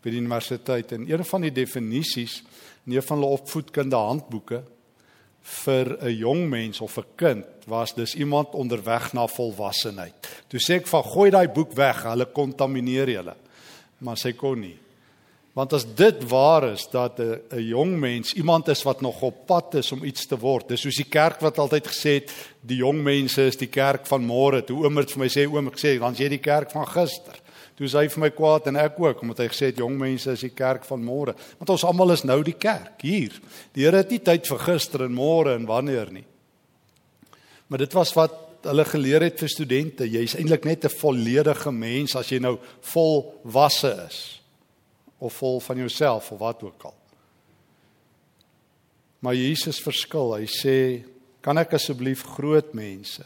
by 0.00 0.10
die 0.10 0.20
universiteit 0.20 0.92
en 0.92 1.04
een 1.10 1.24
van 1.24 1.40
die 1.40 1.52
definisies 1.52 2.42
in 2.86 2.92
een 2.92 3.02
van 3.02 3.18
hulle 3.18 3.36
opvoedkunde 3.36 3.96
handboeke 3.96 4.62
vir 5.44 5.96
'n 6.00 6.16
jong 6.16 6.48
mens 6.48 6.80
of 6.80 6.96
'n 6.98 7.04
kind 7.16 7.44
was 7.66 7.94
dis 7.94 8.14
iemand 8.14 8.54
onderweg 8.54 9.12
na 9.12 9.26
volwassenheid. 9.26 10.14
Toe 10.48 10.60
sê 10.60 10.74
ek 10.74 10.86
van 10.86 11.04
gooi 11.04 11.30
daai 11.30 11.48
boek 11.48 11.72
weg, 11.72 12.02
hulle 12.02 12.26
kontamineer 12.26 13.08
julle. 13.08 13.36
Maar 13.98 14.16
sy 14.16 14.32
kon 14.32 14.60
nie. 14.60 14.78
Want 15.54 15.72
as 15.72 15.84
dit 15.86 16.24
waar 16.26 16.64
is 16.72 16.88
dat 16.90 17.18
'n 17.18 17.38
'n 17.50 17.62
jong 17.62 17.98
mens 17.98 18.34
iemand 18.34 18.68
is 18.68 18.82
wat 18.82 19.00
nog 19.00 19.22
op 19.22 19.46
pad 19.46 19.74
is 19.74 19.92
om 19.92 20.04
iets 20.04 20.26
te 20.26 20.38
word. 20.38 20.68
Dis 20.68 20.80
soos 20.80 20.96
die 20.96 21.08
kerk 21.08 21.40
wat 21.40 21.58
altyd 21.58 21.86
gesê 21.86 22.10
het 22.10 22.32
die 22.60 22.76
jong 22.76 23.02
mense 23.02 23.42
is 23.42 23.56
die 23.56 23.68
kerk 23.68 24.06
van 24.06 24.26
môre. 24.26 24.64
Toe 24.64 24.84
oomert 24.84 25.10
vir 25.10 25.18
my 25.18 25.28
sê 25.28 25.46
oom 25.46 25.66
ek 25.68 25.78
sê 25.78 25.98
dan 25.98 26.14
jy 26.14 26.28
die 26.28 26.38
kerk 26.38 26.70
van 26.70 26.86
gister. 26.86 27.40
toe 27.76 27.86
hy 27.86 28.08
vir 28.08 28.20
my 28.20 28.30
kwaad 28.30 28.66
en 28.66 28.76
ek 28.76 29.00
ook 29.00 29.22
omdat 29.22 29.38
hy 29.38 29.48
gesê 29.48 29.66
het 29.66 29.76
jong 29.76 29.98
mense 29.98 30.30
is 30.30 30.40
die 30.40 30.54
kerk 30.54 30.84
van 30.84 31.04
môre. 31.04 31.34
Want 31.58 31.70
ons 31.70 31.84
almal 31.84 32.12
is 32.12 32.24
nou 32.24 32.42
die 32.42 32.58
kerk 32.58 33.02
hier. 33.02 33.32
Die 33.72 33.82
Here 33.82 33.96
het 33.96 34.10
nie 34.10 34.18
tyd 34.18 34.46
vir 34.46 34.58
gister 34.58 35.02
en 35.02 35.14
môre 35.14 35.54
en 35.54 35.66
wanneer 35.66 36.12
nie. 36.12 36.24
Maar 37.66 37.78
dit 37.78 37.92
was 37.92 38.14
wat 38.14 38.32
hulle 38.62 38.84
geleer 38.84 39.22
het 39.22 39.38
vir 39.38 39.48
studente. 39.48 40.04
Jy's 40.10 40.34
eintlik 40.34 40.64
net 40.64 40.84
'n 40.84 40.88
volledige 40.88 41.72
mens 41.72 42.16
as 42.16 42.28
jy 42.28 42.38
nou 42.38 42.58
volwasse 42.80 44.06
is 44.08 44.43
of 45.24 45.34
vol 45.40 45.60
van 45.60 45.76
jouself 45.76 46.30
of 46.32 46.38
wat 46.38 46.62
ook 46.62 46.82
al. 46.90 46.96
Maar 49.24 49.34
Jesus 49.34 49.80
verskil. 49.80 50.34
Hy 50.34 50.46
sê, 50.46 51.04
"Kan 51.40 51.58
ek 51.58 51.72
asseblief 51.72 52.22
groot 52.22 52.74
mense 52.74 53.24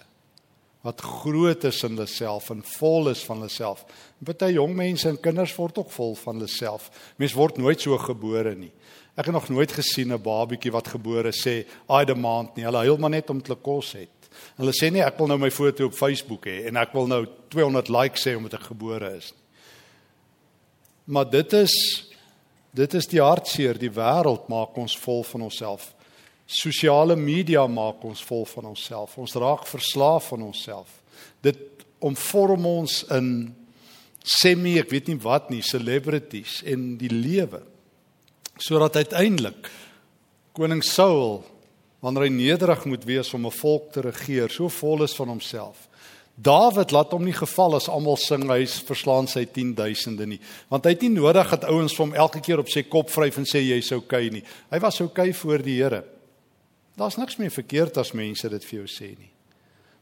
wat 0.86 1.02
groot 1.02 1.64
is 1.64 1.82
in 1.82 1.96
hulle 1.96 2.06
self 2.06 2.50
en 2.54 2.62
vol 2.78 3.10
is 3.10 3.22
van 3.26 3.42
hulle 3.42 3.52
self. 3.52 3.84
Party 4.24 4.52
jong 4.54 4.76
mense 4.78 5.08
en 5.10 5.18
kinders 5.20 5.54
word 5.58 5.80
ook 5.82 5.90
vol 5.90 6.14
van 6.22 6.38
hulle 6.38 6.48
self. 6.48 6.90
Mens 7.16 7.34
word 7.36 7.58
nooit 7.58 7.80
so 7.82 7.98
gebore 7.98 8.54
nie. 8.54 8.70
Ek 9.18 9.26
het 9.26 9.34
nog 9.34 9.48
nooit 9.50 9.72
gesien 9.72 10.12
'n 10.12 10.22
babietjie 10.22 10.72
wat 10.72 10.88
gebore 10.88 11.32
sê, 11.32 11.66
"I 11.90 12.04
demand 12.04 12.56
nie." 12.56 12.64
Hulle 12.64 12.78
huil 12.78 12.96
maar 12.96 13.10
net 13.10 13.30
om 13.30 13.42
te 13.42 13.54
kos 13.54 13.92
het. 13.92 14.08
Hulle 14.56 14.72
sê 14.72 14.92
nie 14.92 15.02
ek 15.02 15.18
wil 15.18 15.26
nou 15.26 15.38
my 15.38 15.50
foto 15.50 15.86
op 15.86 15.94
Facebook 15.94 16.46
hê 16.46 16.66
en 16.66 16.76
ek 16.76 16.92
wil 16.92 17.06
nou 17.06 17.26
200 17.48 17.88
likes 17.88 18.24
hê 18.24 18.36
omdat 18.36 18.54
ek 18.54 18.70
gebore 18.70 19.16
is 19.16 19.32
nie. 19.32 19.47
Maar 21.08 21.30
dit 21.30 21.52
is 21.52 21.74
dit 22.76 22.94
is 22.94 23.08
die 23.10 23.20
hartseer, 23.20 23.78
die 23.80 23.90
wêreld 23.90 24.44
maak 24.52 24.76
ons 24.78 24.92
vol 25.00 25.24
van 25.24 25.46
onsself. 25.48 25.88
Sosiale 26.46 27.16
media 27.16 27.64
maak 27.66 28.04
ons 28.06 28.20
vol 28.28 28.44
van 28.46 28.68
onsself. 28.70 29.16
Ons 29.18 29.34
raak 29.40 29.64
verslaaf 29.66 30.28
van 30.30 30.44
onsself. 30.50 30.92
Dit 31.42 31.86
omvorm 32.04 32.66
ons 32.68 33.00
in 33.16 33.30
semi, 34.22 34.76
ek 34.78 34.92
weet 34.92 35.08
nie 35.08 35.18
wat 35.24 35.48
nie, 35.50 35.62
celebrities 35.64 36.60
en 36.68 36.92
die 37.00 37.10
lewe. 37.10 37.62
Sodat 38.60 39.00
uiteindelik 39.00 39.72
koning 40.52 40.84
Saul 40.84 41.40
wanneer 42.04 42.28
hy 42.28 42.34
nederig 42.36 42.84
moet 42.86 43.04
wees 43.08 43.32
om 43.34 43.46
'n 43.46 43.58
volk 43.58 43.92
te 43.92 44.00
regeer, 44.00 44.50
so 44.50 44.68
vol 44.68 45.02
is 45.02 45.16
van 45.16 45.28
homself. 45.28 45.87
Dawid 46.38 46.92
laat 46.94 47.10
hom 47.10 47.24
nie 47.26 47.34
geval 47.34 47.74
as 47.74 47.88
almal 47.90 48.14
sing 48.22 48.44
hy 48.46 48.60
verslaan 48.86 49.26
sy 49.26 49.42
10000de 49.50 50.26
nie, 50.30 50.38
want 50.70 50.84
hy 50.86 50.92
het 50.94 51.02
nie 51.02 51.16
nodig 51.16 51.50
dat 51.50 51.66
ouens 51.66 51.96
vir 51.96 52.04
hom 52.04 52.14
elke 52.14 52.42
keer 52.46 52.62
op 52.62 52.70
sy 52.70 52.84
kop 52.86 53.10
vryf 53.10 53.40
en 53.40 53.48
sê 53.48 53.64
jy's 53.64 53.90
okay 53.96 54.30
nie. 54.30 54.44
Hy 54.70 54.78
was 54.84 55.00
okay 55.02 55.32
voor 55.34 55.64
die 55.66 55.80
Here. 55.80 56.04
Daar's 56.98 57.18
niks 57.18 57.40
meer 57.42 57.50
verkeerd 57.50 57.98
as 57.98 58.14
mense 58.14 58.46
dit 58.54 58.68
vir 58.70 58.78
jou 58.78 58.86
sê 58.86 59.10
nie. 59.16 59.32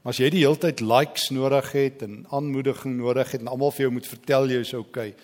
Maar 0.05 0.13
as 0.13 0.21
jy 0.21 0.31
die 0.35 0.45
hele 0.45 0.61
tyd 0.61 0.85
likes 0.85 1.31
nodig 1.33 1.73
het 1.73 2.05
en 2.05 2.21
aanmoediging 2.29 2.99
nodig 3.01 3.33
het 3.33 3.41
en 3.41 3.53
almal 3.55 3.73
vir 3.73 3.87
jou 3.87 3.95
moet 3.97 4.13
vertel 4.13 4.53
jy's 4.53 4.77
okay, 4.77 5.15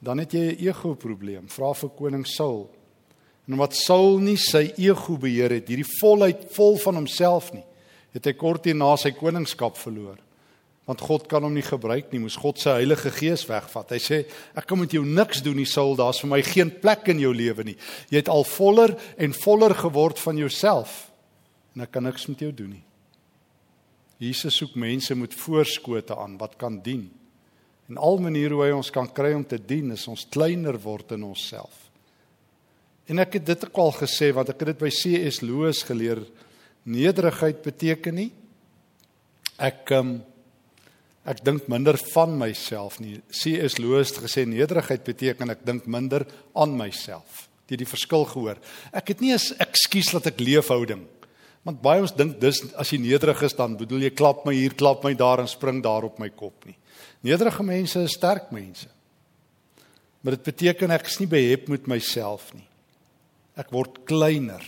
dan 0.00 0.24
het 0.24 0.32
jy 0.32 0.56
'n 0.56 0.60
ego 0.72 0.94
probleem. 0.94 1.48
Vra 1.48 1.74
vir 1.74 1.90
koning 1.90 2.24
Saul. 2.26 2.70
En 3.46 3.54
omdat 3.54 3.76
Saul 3.76 4.18
nie 4.18 4.36
sy 4.36 4.72
ego 4.78 5.18
beheer 5.18 5.50
het, 5.50 5.68
hierdie 5.68 5.92
volheid 6.00 6.48
vol 6.56 6.78
van 6.78 6.94
homself 6.94 7.52
nie, 7.52 7.64
het 8.12 8.24
hy 8.24 8.32
kort 8.32 8.64
hierna 8.64 8.96
sy 8.96 9.10
koningskap 9.10 9.76
verloor 9.76 10.16
want 10.86 11.02
God 11.02 11.26
kan 11.26 11.42
hom 11.42 11.54
nie 11.56 11.66
gebruik 11.66 12.12
nie. 12.12 12.20
Moes 12.22 12.38
God 12.38 12.60
se 12.62 12.70
Heilige 12.70 13.10
Gees 13.10 13.42
wegvat. 13.48 13.90
Hy 13.90 13.98
sê 14.02 14.18
ek 14.54 14.68
kan 14.70 14.78
met 14.78 14.94
jou 14.94 15.02
niks 15.02 15.42
doen 15.42 15.58
nie, 15.58 15.66
Saul. 15.66 15.96
Daar's 15.98 16.22
vir 16.22 16.30
my 16.30 16.40
geen 16.46 16.70
plek 16.70 17.08
in 17.10 17.20
jou 17.24 17.32
lewe 17.34 17.66
nie. 17.66 17.76
Jy 18.12 18.22
het 18.22 18.30
al 18.32 18.46
voller 18.46 18.94
en 19.18 19.34
voller 19.34 19.74
geword 19.74 20.22
van 20.22 20.38
jouself 20.38 21.06
en 21.76 21.84
ek 21.84 21.90
kan 21.92 22.06
niks 22.06 22.24
met 22.30 22.40
jou 22.40 22.52
doen 22.56 22.70
nie. 22.78 22.84
Jesus 24.22 24.56
soek 24.56 24.78
mense 24.80 25.12
met 25.18 25.34
voorskote 25.36 26.16
aan 26.16 26.38
wat 26.40 26.54
kan 26.56 26.78
dien. 26.80 27.10
En 27.90 27.98
al 28.00 28.16
maniere 28.22 28.56
hoe 28.56 28.64
hy 28.64 28.70
ons 28.78 28.90
kan 28.94 29.10
kry 29.12 29.34
om 29.36 29.44
te 29.44 29.58
dien 29.60 29.92
is 29.92 30.06
ons 30.08 30.24
kleiner 30.32 30.78
word 30.80 31.12
in 31.18 31.26
onsself. 31.26 31.74
En 33.06 33.20
ek 33.22 33.36
het 33.38 33.50
dit 33.52 33.66
ook 33.68 33.82
al 33.82 33.92
gesê 33.98 34.30
want 34.34 34.48
ek 34.54 34.62
het 34.62 34.72
dit 34.72 34.80
by 34.86 34.90
CS 34.94 35.42
Loos 35.44 35.82
geleer. 35.86 36.24
Nederigheid 36.86 37.60
beteken 37.66 38.16
nie 38.22 38.30
ek 39.56 39.92
um, 39.96 40.16
ek 41.26 41.42
dink 41.44 41.66
minder 41.68 41.98
van 42.14 42.36
myself 42.38 43.00
nie. 43.02 43.18
C.S. 43.34 43.78
Lewis 43.82 44.12
het 44.12 44.22
gesê 44.24 44.46
nederigheid 44.46 45.04
beteken 45.04 45.50
ek 45.50 45.64
dink 45.66 45.88
minder 45.90 46.26
aan 46.54 46.76
myself. 46.78 47.46
Het 47.66 47.74
jy 47.74 47.82
die 47.82 47.90
verskil 47.90 48.24
gehoor? 48.30 48.60
Ek 48.94 49.08
het 49.10 49.20
nie 49.20 49.34
'n 49.34 49.58
ekskuus 49.58 50.12
dat 50.12 50.26
ek 50.26 50.40
leefhouding. 50.40 51.06
Want 51.64 51.82
baie 51.82 52.00
ons 52.00 52.14
dink 52.14 52.38
dis 52.40 52.62
as 52.78 52.90
jy 52.90 52.98
nederig 52.98 53.42
is 53.42 53.52
dan 53.52 53.76
bedoel 53.76 54.06
jy 54.06 54.10
klap 54.10 54.44
my 54.46 54.54
hier, 54.54 54.74
klap 54.74 55.02
my 55.02 55.14
daar 55.14 55.40
en 55.40 55.48
spring 55.48 55.82
daar 55.82 56.04
op 56.04 56.18
my 56.18 56.28
kop 56.28 56.64
nie. 56.64 56.76
Nederige 57.22 57.62
mense 57.62 57.98
is 58.00 58.12
sterk 58.12 58.52
mense. 58.52 58.86
Maar 60.22 60.36
dit 60.36 60.42
beteken 60.44 60.90
ek 60.90 61.06
is 61.06 61.18
nie 61.18 61.26
behep 61.26 61.68
met 61.68 61.86
myself 61.86 62.54
nie. 62.54 62.66
Ek 63.56 63.70
word 63.70 64.04
kleiner. 64.04 64.62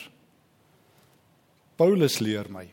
Paulus 1.76 2.18
leer 2.18 2.48
my 2.50 2.66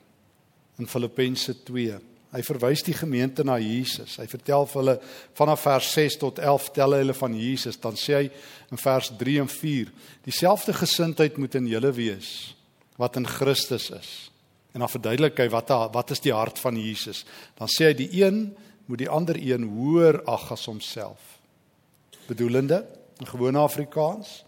in 0.79 0.87
Filippense 0.87 1.53
2 1.63 2.14
Hy 2.35 2.41
verwys 2.43 2.83
die 2.83 2.95
gemeente 2.95 3.45
na 3.47 3.55
Jesus. 3.61 4.17
Hy 4.19 4.25
vertel 4.27 4.65
vir 4.67 4.81
hulle 4.81 4.95
vanaf 5.37 5.61
vers 5.63 5.91
6 5.95 6.17
tot 6.19 6.41
11 6.43 6.65
tel 6.75 6.95
hy 6.95 6.99
hulle 7.05 7.15
van 7.15 7.37
Jesus. 7.39 7.79
Dan 7.79 7.95
sê 7.99 8.17
hy 8.17 8.25
in 8.75 8.81
vers 8.81 9.11
3 9.21 9.37
en 9.45 9.51
4: 9.51 9.93
Dieselfde 10.27 10.75
gesindheid 10.75 11.39
moet 11.39 11.55
in 11.55 11.69
julle 11.71 11.93
wees 11.95 12.33
wat 12.99 13.15
in 13.19 13.27
Christus 13.27 13.89
is. 13.95 14.11
En 14.75 14.83
dan 14.83 14.91
verduidelik 14.91 15.39
hy 15.39 15.47
wat 15.53 15.71
wat 15.95 16.11
is 16.11 16.23
die 16.23 16.35
hart 16.35 16.59
van 16.59 16.75
Jesus. 16.79 17.23
Dan 17.55 17.71
sê 17.71 17.91
hy 17.91 17.95
die 18.03 18.11
een 18.19 18.49
moet 18.91 19.01
die 19.01 19.09
ander 19.09 19.39
een 19.39 19.63
hoër 19.71 20.19
ag 20.29 20.49
as 20.51 20.67
homself. 20.67 21.39
Bedoelende 22.27 22.83
in 23.23 23.31
gewone 23.31 23.63
Afrikaans, 23.63 24.41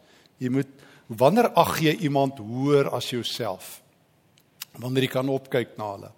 jy 0.44 0.51
moet 0.51 0.72
wanneer 1.08 1.53
ag 1.56 1.77
jy 1.79 1.96
iemand 2.03 2.41
hoër 2.44 2.91
as 2.98 3.10
jouself? 3.15 3.77
Wanneer 4.75 5.08
jy 5.08 5.13
kan 5.15 5.32
opkyk 5.32 5.77
na 5.79 5.94
hulle. 5.96 6.12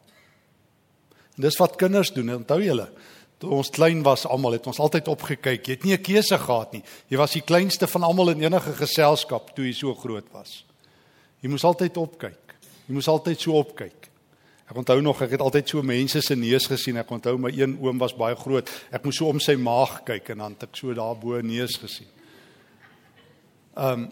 En 1.40 1.46
dis 1.48 1.56
wat 1.56 1.78
kinders 1.80 2.12
doen. 2.12 2.34
Onthou 2.36 2.60
julle, 2.60 2.90
toe 3.40 3.54
ons 3.56 3.70
klein 3.72 4.02
was 4.04 4.26
almal 4.28 4.58
het 4.58 4.66
ons 4.68 4.82
altyd 4.84 5.08
opgekyk. 5.08 5.64
Jy 5.64 5.78
het 5.78 5.86
nie 5.88 5.96
'n 5.96 6.04
keuse 6.04 6.38
gehad 6.38 6.74
nie. 6.74 6.84
Jy 7.08 7.18
was 7.18 7.32
die 7.32 7.42
kleinste 7.42 7.88
van 7.88 8.04
almal 8.04 8.30
in 8.30 8.44
enige 8.44 8.74
geselskap 8.74 9.56
toe 9.56 9.66
jy 9.66 9.74
so 9.74 9.96
groot 9.96 10.28
was. 10.34 10.66
Jy 11.42 11.50
moes 11.50 11.64
altyd 11.64 11.98
opkyk. 11.98 12.56
Jy 12.88 12.94
moes 12.94 13.08
altyd 13.08 13.40
so 13.40 13.54
opkyk. 13.54 14.10
Ek 14.70 14.76
onthou 14.76 15.02
nog 15.02 15.22
ek 15.22 15.32
het 15.32 15.42
altyd 15.42 15.70
so 15.70 15.82
mense 15.82 16.22
se 16.22 16.36
neus 16.36 16.68
gesien. 16.68 16.98
Ek 16.98 17.10
onthou 17.10 17.38
my 17.38 17.50
een 17.50 17.78
oom 17.82 17.98
was 17.98 18.14
baie 18.14 18.36
groot. 18.36 18.70
Ek 18.92 19.04
moes 19.04 19.16
so 19.16 19.30
om 19.30 19.40
sy 19.40 19.56
maag 19.56 20.04
kyk 20.04 20.30
en 20.30 20.38
dan 20.38 20.52
het 20.52 20.64
ek 20.64 20.76
so 20.76 20.94
daar 20.94 21.16
bo 21.16 21.42
neus 21.42 21.78
gesien. 21.78 22.08
Ehm 23.78 23.94
um, 23.94 24.12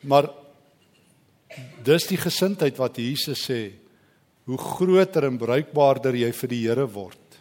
maar 0.00 0.28
dis 1.82 2.06
die 2.06 2.18
gesindheid 2.18 2.76
wat 2.76 2.96
Jesus 2.96 3.50
sê 3.50 3.83
hoe 4.44 4.58
groter 4.60 5.24
en 5.24 5.38
bruikbaarder 5.40 6.16
jy 6.20 6.30
vir 6.32 6.52
die 6.52 6.60
Here 6.66 6.86
word, 6.90 7.38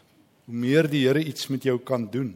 hoe 0.47 0.55
meer 0.55 0.87
die 0.87 1.03
Here 1.05 1.23
iets 1.23 1.49
met 1.51 1.65
jou 1.67 1.77
kan 1.79 2.07
doen. 2.11 2.33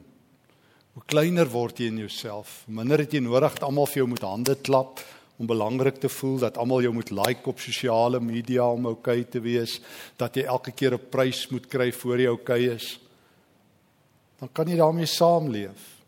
Hoe 0.98 1.06
kleiner 1.06 1.48
word 1.48 1.80
jy 1.80 1.92
in 1.92 2.02
jouself. 2.02 2.64
Minder 2.68 3.04
het 3.04 3.14
jy 3.14 3.22
nodig 3.22 3.54
dat 3.54 3.68
almal 3.68 3.86
vir 3.86 4.02
jou 4.02 4.08
moet 4.10 4.26
hande 4.26 4.56
klap 4.66 5.04
om 5.38 5.46
belangrik 5.46 6.00
te 6.02 6.10
voel, 6.10 6.40
dat 6.42 6.58
almal 6.58 6.82
jou 6.82 6.94
moet 6.96 7.12
like 7.14 7.46
op 7.46 7.62
sosiale 7.62 8.20
media 8.20 8.66
om 8.66 8.90
oukei 8.90 9.20
okay 9.22 9.32
te 9.32 9.42
wees, 9.44 9.78
dat 10.18 10.36
jy 10.36 10.48
elke 10.50 10.74
keer 10.74 10.96
'n 10.98 11.10
prys 11.12 11.46
moet 11.52 11.68
kry 11.70 11.92
voor 11.92 12.18
jy 12.18 12.28
oukei 12.28 12.66
okay 12.66 12.76
is. 12.76 13.00
Dan 14.40 14.50
kan 14.52 14.68
jy 14.68 14.76
daarmee 14.76 15.06
saamleef 15.06 16.02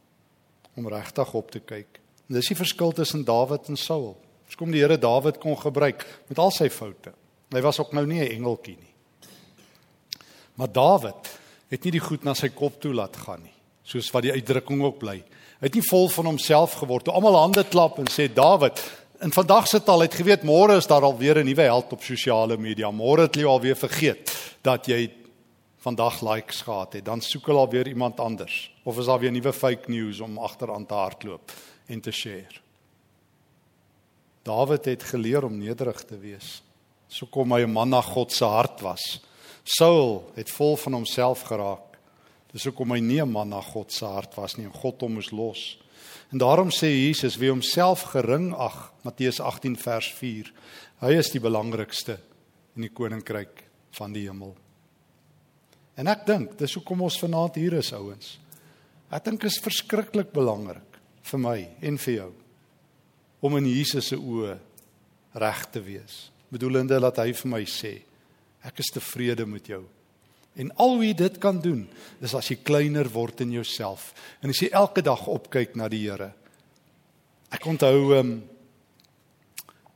om 0.75 0.87
regtig 0.87 1.33
op 1.33 1.51
te 1.51 1.59
kyk. 1.59 1.99
En 2.27 2.35
dis 2.35 2.47
die 2.47 2.55
verskil 2.55 2.91
tussen 2.91 3.23
Dawid 3.23 3.69
en 3.69 3.77
Saul. 3.77 4.17
Dis 4.47 4.55
kom 4.55 4.71
die 4.71 4.81
Here 4.81 4.97
Dawid 4.97 5.37
kon 5.37 5.57
gebruik 5.57 6.05
met 6.27 6.37
al 6.37 6.51
sy 6.51 6.69
foute. 6.69 7.13
Hy 7.49 7.61
was 7.61 7.79
ook 7.79 7.93
nou 7.93 8.05
nie 8.05 8.21
'n 8.21 8.31
engeltjie 8.37 8.77
nie. 8.77 8.93
Maar 10.53 10.71
Dawid 10.71 11.39
het 11.69 11.83
nie 11.83 11.91
die 11.91 12.03
goed 12.03 12.23
na 12.23 12.33
sy 12.33 12.49
kop 12.49 12.81
toe 12.81 12.93
laat 12.93 13.15
gaan 13.15 13.41
nie, 13.43 13.53
soos 13.83 14.11
wat 14.11 14.23
die 14.23 14.31
uitdrukking 14.31 14.81
ook 14.83 14.97
bly. 14.99 15.23
Hy 15.59 15.67
het 15.67 15.73
nie 15.73 15.89
vol 15.89 16.09
van 16.09 16.25
homself 16.25 16.73
geword 16.73 17.05
toe 17.05 17.13
almal 17.13 17.35
hande 17.35 17.63
klap 17.63 17.99
en 17.99 18.05
sê 18.05 18.27
Dawid, 18.33 18.79
in 19.21 19.31
vandag 19.31 19.67
se 19.67 19.79
taal 19.83 20.01
het 20.01 20.13
geweet 20.13 20.43
môre 20.43 20.77
is 20.77 20.87
daar 20.87 21.03
alweer 21.03 21.39
'n 21.39 21.45
nuwe 21.45 21.61
held 21.61 21.93
op 21.93 22.03
sosiale 22.03 22.57
media. 22.57 22.91
Môre 22.91 23.21
het 23.21 23.35
jy 23.35 23.45
alweer 23.45 23.75
vergeet 23.75 24.31
dat 24.61 24.85
jy 24.85 25.11
vandag 25.77 26.21
likes 26.21 26.61
gehad 26.61 26.93
het. 26.93 27.05
Dan 27.05 27.21
soek 27.21 27.45
hulle 27.45 27.59
alweer 27.59 27.87
iemand 27.87 28.19
anders 28.19 28.71
of 28.83 28.97
is 28.97 29.05
daar 29.05 29.19
weer 29.19 29.31
nuwe 29.31 29.53
fake 29.53 29.91
news 29.91 30.19
om 30.19 30.37
agteraan 30.37 30.85
te 30.85 30.93
hardloop 30.93 31.51
en 31.87 32.01
te 32.01 32.11
share. 32.11 32.61
Dawid 34.43 34.85
het 34.85 35.03
geleer 35.03 35.43
om 35.43 35.57
nederig 35.57 36.03
te 36.05 36.17
wees. 36.17 36.63
So 37.09 37.25
kom 37.25 37.51
hy 37.51 37.63
'n 37.65 37.73
man 37.73 37.89
na 37.89 38.01
God 38.01 38.31
se 38.31 38.45
hart 38.45 38.81
was. 38.81 39.19
Saul 39.65 40.31
het 40.35 40.49
vol 40.49 40.77
van 40.77 40.93
homself 40.93 41.41
geraak. 41.43 41.97
Dis 42.53 42.63
hoekom 42.63 42.91
hy 42.91 42.99
nie 42.99 43.21
'n 43.21 43.31
man 43.31 43.49
na 43.49 43.61
God 43.61 43.91
se 43.91 44.05
hart 44.05 44.35
was 44.35 44.57
nie 44.57 44.65
en 44.65 44.73
God 44.73 45.01
hom 45.01 45.13
moes 45.13 45.31
los. 45.31 45.77
En 46.31 46.37
daarom 46.37 46.69
sê 46.69 46.87
Jesus 46.87 47.37
wie 47.37 47.49
homself 47.49 48.03
gering 48.13 48.53
ag, 48.53 48.93
Matteus 49.03 49.39
18 49.39 49.75
vers 49.75 50.13
4. 50.13 50.53
Hy 51.01 51.13
is 51.17 51.29
die 51.29 51.39
belangrikste 51.39 52.19
in 52.75 52.81
die 52.81 52.93
koninkryk 52.93 53.63
van 53.91 54.13
die 54.13 54.27
hemel. 54.27 54.55
En 55.97 56.07
ek 56.07 56.25
dink 56.25 56.57
dis 56.57 56.73
hoekom 56.73 57.01
ons 57.01 57.19
vanaand 57.19 57.55
hier 57.55 57.73
is 57.73 57.91
ouens. 57.93 58.37
Ek 59.11 59.23
dink 59.25 59.43
is 59.43 59.59
verskriklik 59.59 60.31
belangrik 60.31 60.99
vir 61.23 61.39
my 61.39 61.57
en 61.81 61.97
vir 61.97 62.13
jou 62.13 62.33
om 63.41 63.55
in 63.57 63.65
Jesus 63.65 64.11
se 64.11 64.17
oë 64.17 64.57
reg 65.39 65.65
te 65.71 65.81
wees. 65.81 66.29
Bedoelende 66.49 66.99
dat 66.99 67.21
hy 67.21 67.31
vir 67.33 67.51
my 67.51 67.63
sê, 67.69 67.93
ek 68.65 68.81
is 68.83 68.91
tevrede 68.93 69.45
met 69.45 69.67
jou. 69.69 69.83
En 70.59 70.71
al 70.81 70.97
wie 70.99 71.13
dit 71.15 71.37
kan 71.39 71.59
doen, 71.61 71.85
is 72.19 72.33
as 72.35 72.49
jy 72.51 72.57
kleiner 72.65 73.07
word 73.13 73.45
in 73.45 73.53
jouself 73.55 74.11
en 74.41 74.51
as 74.51 74.59
jy 74.59 74.71
elke 74.75 75.03
dag 75.05 75.27
opkyk 75.29 75.77
na 75.79 75.87
die 75.91 76.01
Here. 76.07 76.33
Ek 77.53 77.65
onthou 77.69 78.17
um, 78.17 78.33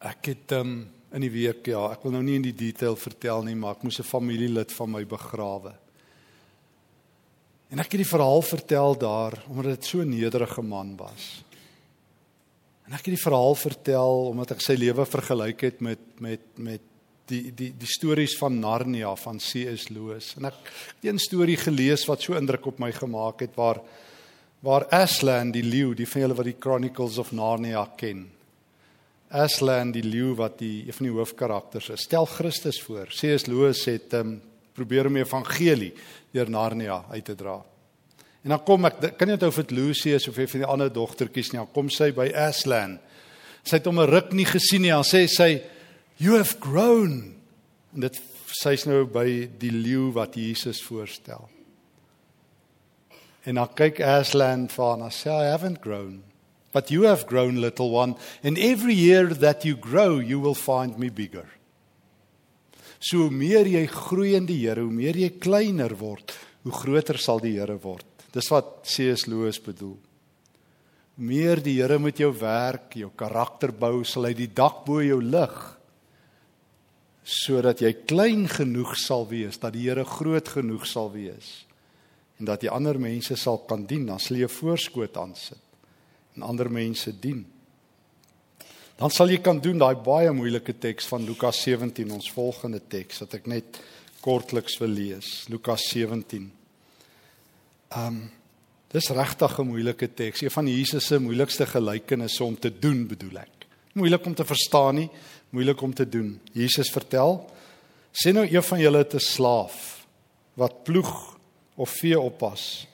ek 0.03 0.31
het 0.31 0.53
um, 0.57 0.83
in 1.13 1.25
die 1.25 1.31
week 1.33 1.67
ja, 1.69 1.87
ek 1.93 2.05
wil 2.05 2.15
nou 2.15 2.23
nie 2.25 2.37
in 2.39 2.45
die 2.45 2.55
detail 2.55 2.95
vertel 2.97 3.43
nie, 3.45 3.55
maar 3.55 3.77
ek 3.77 3.83
moes 3.85 3.99
'n 3.99 4.07
familielid 4.07 4.71
van 4.71 4.91
my 4.91 5.03
begrawe. 5.05 5.73
En 7.69 7.79
ek 7.79 7.91
het 7.91 8.03
die 8.03 8.13
verhaal 8.13 8.41
vertel 8.41 8.97
daar 8.97 9.33
omdat 9.49 9.79
dit 9.81 9.85
so 9.85 10.03
nederige 10.03 10.61
man 10.61 10.95
was. 10.97 11.43
En 12.87 12.95
ek 12.97 13.05
het 13.05 13.15
die 13.15 13.23
verhaal 13.23 13.55
vertel 13.55 14.25
omdat 14.31 14.57
ek 14.57 14.63
sy 14.63 14.75
lewe 14.75 15.05
vergelyk 15.07 15.61
het 15.69 15.79
met 15.81 16.01
met 16.19 16.43
met 16.57 16.81
die 17.31 17.51
die 17.55 17.71
die 17.79 17.89
stories 17.89 18.35
van 18.39 18.59
Narnia 18.59 19.13
van 19.15 19.39
C.S. 19.39 19.87
Lewis. 19.89 20.33
En 20.37 20.45
ek 20.51 20.57
het 21.01 21.13
'n 21.13 21.17
storie 21.17 21.57
gelees 21.57 22.05
wat 22.05 22.21
so 22.21 22.33
indruk 22.35 22.65
op 22.65 22.79
my 22.79 22.91
gemaak 22.91 23.39
het 23.39 23.55
waar 23.55 23.81
waar 24.63 24.85
Aslan 24.87 25.51
die 25.51 25.63
leeu, 25.63 25.93
die 25.93 26.07
van 26.07 26.21
julle 26.21 26.35
wat 26.35 26.45
die 26.45 26.59
Chronicles 26.59 27.17
of 27.17 27.31
Narnia 27.31 27.85
ken. 27.97 28.31
Aslan 29.29 29.91
die 29.91 30.03
leeu 30.03 30.35
wat 30.35 30.59
die 30.59 30.85
een 30.87 30.93
van 30.93 31.05
die 31.05 31.15
hoofkarakters 31.15 31.89
is. 31.89 32.01
Stel 32.01 32.25
Christus 32.25 32.81
voor. 32.81 33.07
C.S. 33.07 33.45
Lewis 33.45 33.85
het 33.85 34.13
um, 34.13 34.41
probeer 34.73 35.05
om 35.05 35.13
die 35.13 35.23
evangelie 35.23 35.93
deur 36.31 36.49
Narnia 36.49 37.05
uit 37.09 37.25
te 37.25 37.35
dra. 37.35 37.63
En 38.43 38.51
dan 38.51 38.63
kom 38.67 38.85
ek 38.89 38.99
kan 39.17 39.29
nie 39.29 39.37
onthou 39.37 39.51
of 39.53 39.61
dit 39.61 39.71
Lucy 39.71 40.11
is 40.11 40.27
of 40.27 40.37
een 40.37 40.49
van 40.51 40.63
die 40.65 40.69
ander 40.75 40.91
dogtertjies 40.91 41.53
nie. 41.53 41.61
Dan 41.61 41.71
kom 41.75 41.89
sy 41.89 42.11
by 42.15 42.27
Aslan. 42.35 42.97
Sy 43.63 43.79
het 43.79 43.87
hom 43.87 43.99
'n 43.99 44.09
ruk 44.09 44.33
nie 44.33 44.45
gesien 44.45 44.81
nie. 44.81 44.91
Dan 44.91 45.07
sê 45.07 45.27
sy 45.27 45.61
you 46.17 46.35
have 46.35 46.59
grown. 46.59 47.35
En 47.95 48.01
dit 48.01 48.21
sy's 48.47 48.85
nou 48.85 49.05
by 49.05 49.49
die 49.59 49.71
leeu 49.71 50.11
wat 50.11 50.35
Jesus 50.35 50.81
voorstel. 50.83 51.49
En 53.45 53.55
dan 53.55 53.73
kyk 53.73 53.99
Aslan 54.01 54.67
vir 54.67 54.85
haar 54.85 54.99
en 54.99 55.11
sê 55.11 55.29
I 55.29 55.51
haven't 55.51 55.81
grown. 55.81 56.23
But 56.73 56.89
you 56.89 57.05
have 57.05 57.27
grown 57.27 57.61
little 57.61 57.91
one 57.91 58.15
and 58.43 58.57
every 58.57 58.95
year 58.95 59.33
that 59.35 59.63
you 59.63 59.75
grow 59.75 60.19
you 60.19 60.39
will 60.39 60.55
find 60.55 60.97
me 60.97 61.09
bigger. 61.09 61.47
So 62.99 63.17
hoe 63.17 63.31
meer 63.31 63.67
jy 63.67 63.85
groei 63.87 64.35
in 64.35 64.45
die 64.47 64.61
Here, 64.63 64.81
hoe 64.81 64.91
meer 64.91 65.15
jy 65.15 65.29
kleiner 65.29 65.95
word, 65.99 66.31
hoe 66.63 66.71
groter 66.71 67.17
sal 67.19 67.39
die 67.39 67.57
Here 67.59 67.75
word. 67.77 68.12
Dis 68.33 68.49
wat 68.49 68.81
C.S. 68.87 69.27
Lewis 69.29 69.59
bedoel. 69.61 69.95
Meer 71.21 71.61
die 71.61 71.75
Here 71.77 71.99
met 72.01 72.17
jou 72.17 72.31
werk, 72.39 72.95
jou 72.97 73.11
karakter 73.15 73.69
bou, 73.69 74.01
sal 74.03 74.25
hy 74.29 74.33
die 74.37 74.49
dak 74.49 74.81
bo 74.87 75.01
jou 75.03 75.21
lig 75.21 75.61
sodat 77.23 77.79
jy 77.79 77.93
klein 78.03 78.49
genoeg 78.51 78.97
sal 78.99 79.21
wees 79.29 79.55
dat 79.61 79.71
die 79.77 79.85
Here 79.85 80.03
groot 80.03 80.49
genoeg 80.57 80.83
sal 80.89 81.07
wees 81.13 81.61
en 82.35 82.49
dat 82.49 82.65
jy 82.65 82.73
ander 82.73 82.97
mense 82.99 83.37
sal 83.39 83.61
kan 83.69 83.85
dien, 83.87 84.03
dan 84.09 84.19
sal 84.19 84.41
jy 84.41 84.49
voorskoot 84.51 85.15
aansit 85.21 85.61
en 86.35 86.43
ander 86.43 86.67
mense 86.73 87.13
dien. 87.21 87.43
Dan 88.97 89.13
sal 89.13 89.31
jy 89.31 89.37
kan 89.45 89.61
doen 89.63 89.79
daai 89.79 89.95
baie 90.03 90.33
moeilike 90.35 90.73
teks 90.81 91.07
van 91.13 91.23
Lukas 91.23 91.61
17, 91.63 92.11
ons 92.11 92.31
volgende 92.33 92.81
teks 92.81 93.21
wat 93.23 93.37
ek 93.37 93.47
net 93.53 93.79
kortliks 94.25 94.75
wil 94.81 94.91
lees. 94.97 95.31
Lukas 95.53 95.85
17 95.93 96.49
Ehm 96.49 96.62
um, 97.97 98.31
dis 98.91 99.09
regtig 99.09 99.59
'n 99.59 99.67
moeilike 99.67 100.13
teks. 100.13 100.41
Een 100.41 100.51
van 100.51 100.67
Jesus 100.67 101.05
se 101.05 101.19
moeilikste 101.19 101.65
gelykenisse 101.65 102.43
om 102.43 102.59
te 102.59 102.79
doen, 102.79 103.07
bedoel 103.07 103.37
ek. 103.37 103.67
Moeilik 103.93 104.25
om 104.25 104.35
te 104.35 104.45
verstaan 104.45 104.95
nie, 104.95 105.09
moeilik 105.49 105.81
om 105.81 105.93
te 105.93 106.09
doen. 106.09 106.39
Jesus 106.51 106.89
vertel: 106.89 107.49
"Sien 108.11 108.33
nou 108.33 108.47
een 108.47 108.63
van 108.63 108.79
julle 108.79 109.05
'n 109.13 109.19
slaaf 109.19 110.05
wat 110.53 110.83
ploeg 110.83 111.37
of 111.75 111.93
vee 112.01 112.19
oppas. 112.19 112.85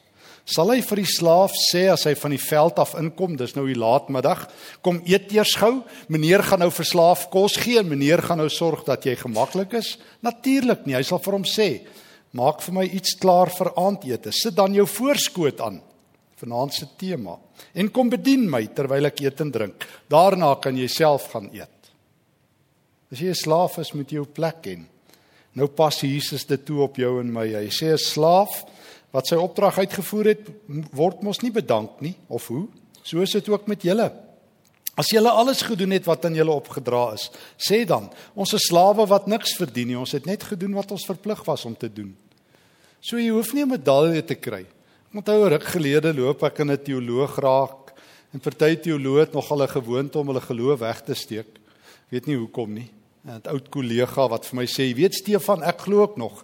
Sal 0.49 0.71
hy 0.73 0.79
vir 0.81 1.03
die 1.03 1.09
slaaf 1.11 1.53
sê 1.69 1.83
as 1.93 2.07
hy 2.09 2.15
van 2.17 2.33
die 2.33 2.41
veld 2.41 2.79
af 2.81 2.95
inkom, 2.97 3.35
dis 3.37 3.53
nou 3.53 3.67
die 3.67 3.77
laatmiddag, 3.77 4.47
kom 4.81 4.97
eet 5.05 5.29
eers 5.35 5.53
gou, 5.61 5.83
meneer 6.09 6.41
gaan 6.47 6.63
nou 6.63 6.71
vir 6.73 6.87
slaaf 6.89 7.27
kos 7.29 7.59
gee 7.61 7.77
en 7.83 7.89
meneer 7.91 8.23
gaan 8.25 8.41
nou 8.41 8.49
sorg 8.49 8.81
dat 8.87 9.05
jy 9.05 9.13
gemaklik 9.19 9.75
is? 9.77 9.97
Natuurlik 10.25 10.87
nie. 10.87 10.95
Hy 10.97 11.03
sal 11.05 11.21
vir 11.21 11.37
hom 11.37 11.45
sê: 11.45 11.69
Maak 12.37 12.61
vir 12.61 12.73
my 12.73 12.85
iets 12.85 13.15
klaar 13.17 13.49
vir 13.49 13.71
aandete. 13.75 14.31
Sit 14.31 14.55
dan 14.55 14.73
jou 14.73 14.85
voorskoot 14.87 15.61
aan 15.65 15.81
vanaand 16.39 16.73
se 16.73 16.87
tema 16.97 17.35
en 17.75 17.89
kom 17.91 18.09
bedien 18.09 18.45
my 18.49 18.61
terwyl 18.75 19.09
ek 19.09 19.19
eet 19.25 19.41
en 19.43 19.51
drink. 19.51 19.83
Daarna 20.07 20.53
kan 20.61 20.77
jy 20.77 20.87
self 20.87 21.27
gaan 21.33 21.49
eet. 21.51 21.91
As 23.11 23.19
jy 23.19 23.29
'n 23.29 23.35
slaaf 23.35 23.77
is, 23.79 23.93
moet 23.93 24.09
jy 24.11 24.21
jou 24.21 24.25
plek 24.25 24.61
ken. 24.61 24.87
Nou 25.53 25.67
pas 25.67 26.01
Jesus 26.01 26.45
dit 26.45 26.65
toe 26.65 26.81
op 26.81 26.95
jou 26.95 27.19
en 27.19 27.33
my. 27.33 27.47
Hy 27.47 27.69
sê 27.69 27.93
'n 27.93 27.97
slaaf 27.97 28.65
wat 29.11 29.27
sy 29.27 29.35
opdrag 29.35 29.79
uitgevoer 29.79 30.25
het, 30.25 30.47
word 30.93 31.23
mos 31.23 31.41
nie 31.41 31.51
bedank 31.51 32.01
nie 32.01 32.15
of 32.29 32.47
hoe? 32.47 32.67
So 33.03 33.21
is 33.21 33.31
dit 33.31 33.49
ook 33.49 33.67
met 33.67 33.81
julle. 33.81 34.28
As 34.99 35.13
julle 35.13 35.31
alles 35.31 35.61
gedoen 35.63 35.93
het 35.95 36.07
wat 36.09 36.25
aan 36.27 36.35
julle 36.35 36.51
opgedra 36.51 37.13
is, 37.15 37.29
sê 37.55 37.85
dan, 37.87 38.09
ons 38.35 38.51
is 38.57 38.65
slawe 38.67 39.05
wat 39.07 39.29
niks 39.31 39.53
verdien 39.55 39.93
nie, 39.93 39.99
ons 39.99 40.11
het 40.17 40.25
net 40.27 40.43
gedoen 40.43 40.75
wat 40.75 40.91
ons 40.91 41.05
verplig 41.07 41.39
was 41.47 41.63
om 41.69 41.77
te 41.77 41.87
doen. 41.87 42.11
So 42.99 43.15
jy 43.15 43.29
hoef 43.31 43.53
nie 43.53 43.63
'n 43.63 43.79
medalje 43.79 44.25
te 44.25 44.35
kry. 44.35 44.65
Ek 45.07 45.15
onthou 45.15 45.45
'n 45.45 45.51
ruk 45.55 45.63
gelede 45.63 46.13
loop 46.13 46.43
ek 46.43 46.59
in 46.59 46.71
'n 46.71 46.83
teoloog 46.83 47.39
raak 47.39 47.93
en 48.33 48.39
party 48.39 48.75
teoloë 48.75 49.19
het 49.19 49.33
nogal 49.33 49.63
'n 49.63 49.67
gewoonte 49.67 50.19
om 50.19 50.27
hulle 50.27 50.41
geloof 50.41 50.79
weg 50.79 51.01
te 51.01 51.13
steek. 51.13 51.47
Weet 52.09 52.27
nie 52.27 52.35
hoekom 52.35 52.73
nie. 52.73 52.91
'n 53.25 53.41
Oud 53.47 53.69
kollega 53.69 54.27
wat 54.27 54.45
vir 54.45 54.55
my 54.55 54.65
sê, 54.65 54.93
"Weet 54.93 55.13
Stefan, 55.13 55.63
ek 55.63 55.81
glo 55.81 56.01
ook 56.01 56.17
nog." 56.17 56.43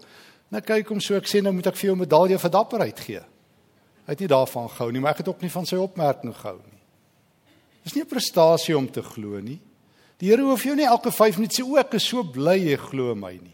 Nou 0.50 0.62
kyk 0.62 0.88
hom 0.88 1.02
so 1.02 1.16
ek 1.16 1.28
sê 1.28 1.42
nou 1.42 1.54
moet 1.54 1.68
ek 1.68 1.76
vir 1.76 1.90
jou 1.90 1.96
'n 1.96 2.00
medalje 2.00 2.40
vir 2.40 2.50
dapperheid 2.50 3.00
gee. 3.00 3.22
Hy 4.06 4.12
het 4.12 4.20
nie 4.20 4.28
daarvan 4.28 4.70
gehou 4.70 4.92
nie, 4.92 5.02
maar 5.02 5.12
ek 5.12 5.18
het 5.18 5.28
ook 5.28 5.42
nie 5.42 5.50
van 5.50 5.66
sy 5.66 5.76
opmerking 5.76 6.34
gehou 6.34 6.58
nie. 6.58 6.75
Dis 7.86 7.94
nie 7.94 8.02
'n 8.02 8.10
prestasie 8.10 8.78
om 8.78 8.88
te 8.90 9.02
glo 9.02 9.40
nie. 9.40 9.60
Die 10.18 10.30
Here 10.32 10.42
hoef 10.42 10.64
jou 10.64 10.76
nie 10.76 10.88
elke 10.88 11.12
5 11.12 11.38
minute 11.38 11.62
sê 11.62 11.64
o, 11.64 11.78
ek 11.78 11.94
is 11.94 12.08
so 12.08 12.24
bly 12.24 12.58
jy 12.58 12.78
glo 12.78 13.16
my 13.16 13.34
nie. 13.34 13.54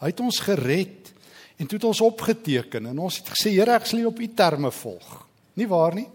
Hy 0.00 0.06
het 0.06 0.20
ons 0.20 0.40
gered 0.40 1.12
en 1.58 1.66
toe 1.66 1.76
het 1.78 1.84
ons 1.84 2.00
opgeteken 2.00 2.86
en 2.86 2.98
ons 2.98 3.16
het 3.18 3.28
gesê 3.28 3.50
Here, 3.50 3.74
ek 3.74 3.86
sal 3.86 4.00
U 4.00 4.06
op 4.06 4.18
U 4.18 4.28
terme 4.28 4.70
volg. 4.70 5.28
Nie 5.54 5.66
waar 5.66 5.94
nie? 5.94 6.08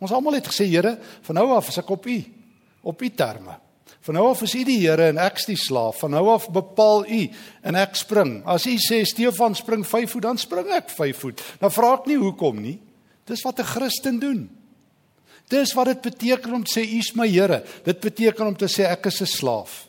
Ons 0.00 0.12
almal 0.12 0.34
het 0.34 0.48
gesê 0.50 0.66
Here, 0.66 0.98
van 1.22 1.34
nou 1.34 1.52
af 1.54 1.68
is 1.68 1.78
ek 1.78 1.90
op 1.90 2.06
U, 2.06 2.24
op 2.82 3.02
U 3.02 3.10
terme. 3.10 3.58
Van 4.02 4.14
nou 4.14 4.24
af 4.32 4.42
is 4.42 4.54
U 4.58 4.64
die 4.64 4.80
Here 4.82 5.12
en 5.12 5.20
ek 5.22 5.38
die 5.46 5.56
slaaf. 5.56 6.00
Van 6.02 6.10
nou 6.10 6.24
af 6.32 6.48
bepaal 6.50 7.04
U 7.06 7.20
en 7.62 7.78
ek 7.78 7.94
spring. 7.94 8.40
As 8.44 8.66
U 8.66 8.74
sê 8.82 9.04
Stefan 9.06 9.54
spring 9.54 9.86
5 9.86 10.10
voet, 10.10 10.22
dan 10.22 10.40
spring 10.40 10.72
ek 10.74 10.90
5 10.90 11.20
voet. 11.22 11.44
Dan 11.60 11.70
vra 11.70 11.92
ek 12.00 12.08
nie 12.10 12.18
hoekom 12.18 12.58
nie. 12.64 12.80
Dis 13.30 13.44
wat 13.46 13.60
'n 13.60 13.64
Christen 13.64 14.18
doen. 14.18 14.50
Dis 15.52 15.74
wat 15.76 15.90
dit 15.90 16.00
beteken 16.00 16.54
om 16.56 16.64
te 16.64 16.78
sê 16.78 16.84
U 16.88 16.98
is 17.02 17.12
my 17.18 17.28
Here. 17.28 17.62
Dit 17.84 18.00
beteken 18.00 18.46
om 18.46 18.56
te 18.56 18.70
sê 18.72 18.86
ek 18.88 19.06
is 19.10 19.20
'n 19.20 19.26
slaaf. 19.26 19.88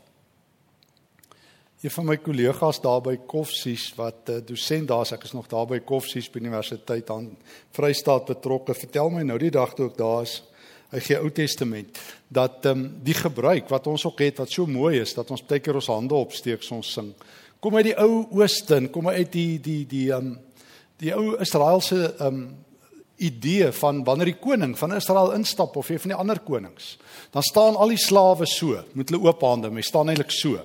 Een 1.83 1.91
van 1.91 2.05
my 2.05 2.17
kollegas 2.17 2.79
daar 2.79 3.01
by 3.01 3.17
Koffsies 3.27 3.91
wat 3.95 4.29
'n 4.29 4.31
uh, 4.31 4.45
dosent 4.45 4.87
daar's, 4.87 5.11
ek 5.11 5.23
is 5.23 5.33
nog 5.33 5.47
daar 5.47 5.67
by 5.67 5.79
Koffsies 5.79 6.31
by 6.31 6.39
Universiteit 6.39 7.09
aan 7.09 7.37
Vrystaat 7.71 8.25
betrokke, 8.25 8.73
vertel 8.73 9.09
my 9.09 9.23
nou 9.23 9.37
die 9.37 9.51
dag 9.51 9.73
toe 9.73 9.89
ek 9.89 9.97
daar 9.97 10.21
is, 10.21 10.43
hy 10.91 10.99
gee 10.99 11.17
Ou 11.17 11.29
Testament, 11.29 11.99
dat 12.27 12.65
ehm 12.65 12.79
um, 12.79 12.99
die 13.03 13.13
gebruik 13.13 13.69
wat 13.69 13.87
ons 13.87 14.05
ook 14.05 14.19
het 14.19 14.37
wat 14.37 14.51
so 14.51 14.65
mooi 14.65 15.01
is 15.01 15.13
dat 15.13 15.31
ons 15.31 15.43
baie 15.43 15.59
keer 15.59 15.75
ons 15.75 15.87
hande 15.87 16.15
opsteek 16.15 16.63
ons 16.71 16.93
sing. 16.93 17.13
Kom 17.59 17.75
uit 17.75 17.85
die 17.85 17.97
ou 17.97 18.27
ooste, 18.31 18.89
kom 18.91 19.07
uit 19.07 19.31
die 19.31 19.59
die 19.59 19.85
die 19.85 20.11
ehm 20.11 20.27
um, 20.27 20.39
die 20.97 21.13
ou 21.13 21.35
Israeliese 21.39 22.15
ehm 22.19 22.27
um, 22.27 22.55
idee 23.17 23.71
van 23.71 24.03
wanneer 24.03 24.31
die 24.31 24.41
koning 24.41 24.73
van 24.77 24.95
Israel 24.95 25.33
instap 25.37 25.75
of 25.75 25.89
een 25.89 25.99
van 25.99 26.13
die 26.13 26.19
ander 26.19 26.39
konings, 26.39 26.97
dan 27.31 27.43
staan 27.45 27.75
al 27.75 27.93
die 27.93 28.01
slawe 28.01 28.45
so 28.49 28.79
met 28.93 29.09
hulle 29.09 29.21
oop 29.27 29.41
hande, 29.45 29.69
hulle 29.69 29.85
staan 29.85 30.09
eintlik 30.09 30.31
so. 30.33 30.61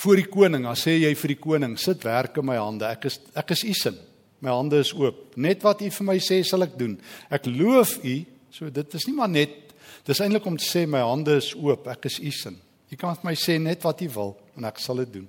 Voor 0.00 0.16
die 0.16 0.28
koning, 0.28 0.64
dan 0.64 0.78
sê 0.80 0.96
jy 0.96 1.12
vir 1.18 1.34
die 1.34 1.40
koning, 1.40 1.76
sit 1.78 2.04
werk 2.08 2.38
in 2.40 2.46
my 2.48 2.56
hande. 2.56 2.88
Ek 2.88 3.04
is 3.10 3.18
ek 3.36 3.52
is 3.52 3.64
u 3.68 3.74
sin. 3.76 3.98
My 4.40 4.54
hande 4.56 4.80
is 4.80 4.94
oop. 4.96 5.34
Net 5.36 5.60
wat 5.66 5.82
u 5.84 5.90
vir 5.92 6.06
my 6.08 6.16
sê 6.24 6.40
sal 6.46 6.64
ek 6.64 6.78
doen. 6.80 6.96
Ek 7.28 7.44
loof 7.50 7.98
u. 8.00 8.14
So 8.50 8.72
dit 8.72 8.96
is 8.96 9.06
nie 9.06 9.16
maar 9.18 9.28
net 9.28 9.74
dis 10.08 10.22
eintlik 10.24 10.46
om 10.48 10.56
te 10.56 10.64
sê 10.64 10.86
my 10.88 11.02
hande 11.04 11.36
is 11.36 11.52
oop. 11.58 11.90
Ek 11.92 12.08
is 12.08 12.16
u 12.24 12.32
sin. 12.32 12.56
U 12.90 12.96
kan 12.96 13.18
vir 13.18 13.28
my 13.28 13.36
sê 13.38 13.58
net 13.60 13.84
wat 13.84 14.00
u 14.02 14.08
wil 14.16 14.32
en 14.56 14.66
ek 14.70 14.80
sal 14.80 15.04
dit 15.04 15.12
doen. 15.20 15.28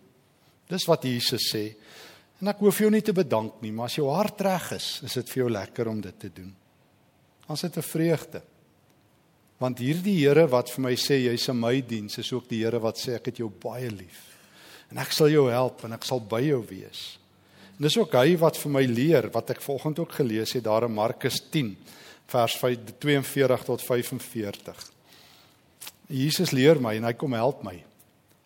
Dis 0.71 0.87
wat 0.87 1.03
Jesus 1.05 1.51
sê. 1.51 1.65
En 2.41 2.49
ek 2.49 2.63
hoef 2.65 2.79
jou 2.81 2.89
nie 2.89 3.03
te 3.05 3.13
bedank 3.13 3.59
nie, 3.61 3.71
maar 3.71 3.91
as 3.91 3.99
jou 3.99 4.07
hart 4.09 4.41
reg 4.41 4.71
is, 4.79 4.87
is 5.05 5.13
dit 5.19 5.29
vir 5.29 5.43
jou 5.43 5.51
lekker 5.53 5.89
om 5.91 5.99
dit 6.01 6.17
te 6.19 6.31
doen. 6.33 6.49
Ons 7.47 7.61
het 7.61 7.77
'n 7.77 7.85
vreugde. 7.85 8.41
Want 9.59 9.77
hierdie 9.77 10.17
Here 10.25 10.47
wat 10.47 10.69
vir 10.69 10.81
my 10.81 10.95
sê 10.95 11.21
jy's 11.21 11.47
in 11.49 11.59
my 11.59 11.81
diens, 11.81 12.17
is 12.17 12.33
ook 12.33 12.49
die 12.49 12.63
Here 12.63 12.79
wat 12.79 12.97
sê 12.97 13.15
ek 13.15 13.25
het 13.25 13.37
jou 13.37 13.49
baie 13.49 13.89
lief. 13.89 14.37
En 14.89 14.97
ek 14.97 15.11
sal 15.11 15.29
jou 15.29 15.49
help 15.51 15.83
en 15.83 15.93
ek 15.93 16.03
sal 16.03 16.19
by 16.19 16.41
jou 16.41 16.65
wees. 16.65 17.19
En 17.77 17.83
dis 17.83 17.97
ook 17.97 18.13
hy 18.13 18.35
wat 18.37 18.57
vir 18.57 18.71
my 18.71 18.83
leer 18.85 19.29
wat 19.31 19.49
ek 19.49 19.61
vanoggend 19.61 19.99
ook 19.99 20.11
gelees 20.11 20.53
het 20.53 20.63
daar 20.63 20.83
in 20.83 20.93
Markus 20.93 21.39
10 21.51 21.77
vers 22.27 22.57
42 22.99 23.63
tot 23.63 23.81
45. 23.81 24.91
Jesus 26.07 26.51
leer 26.51 26.79
my 26.79 26.95
en 26.95 27.03
hy 27.03 27.13
kom 27.13 27.33
help 27.33 27.63
my. 27.63 27.83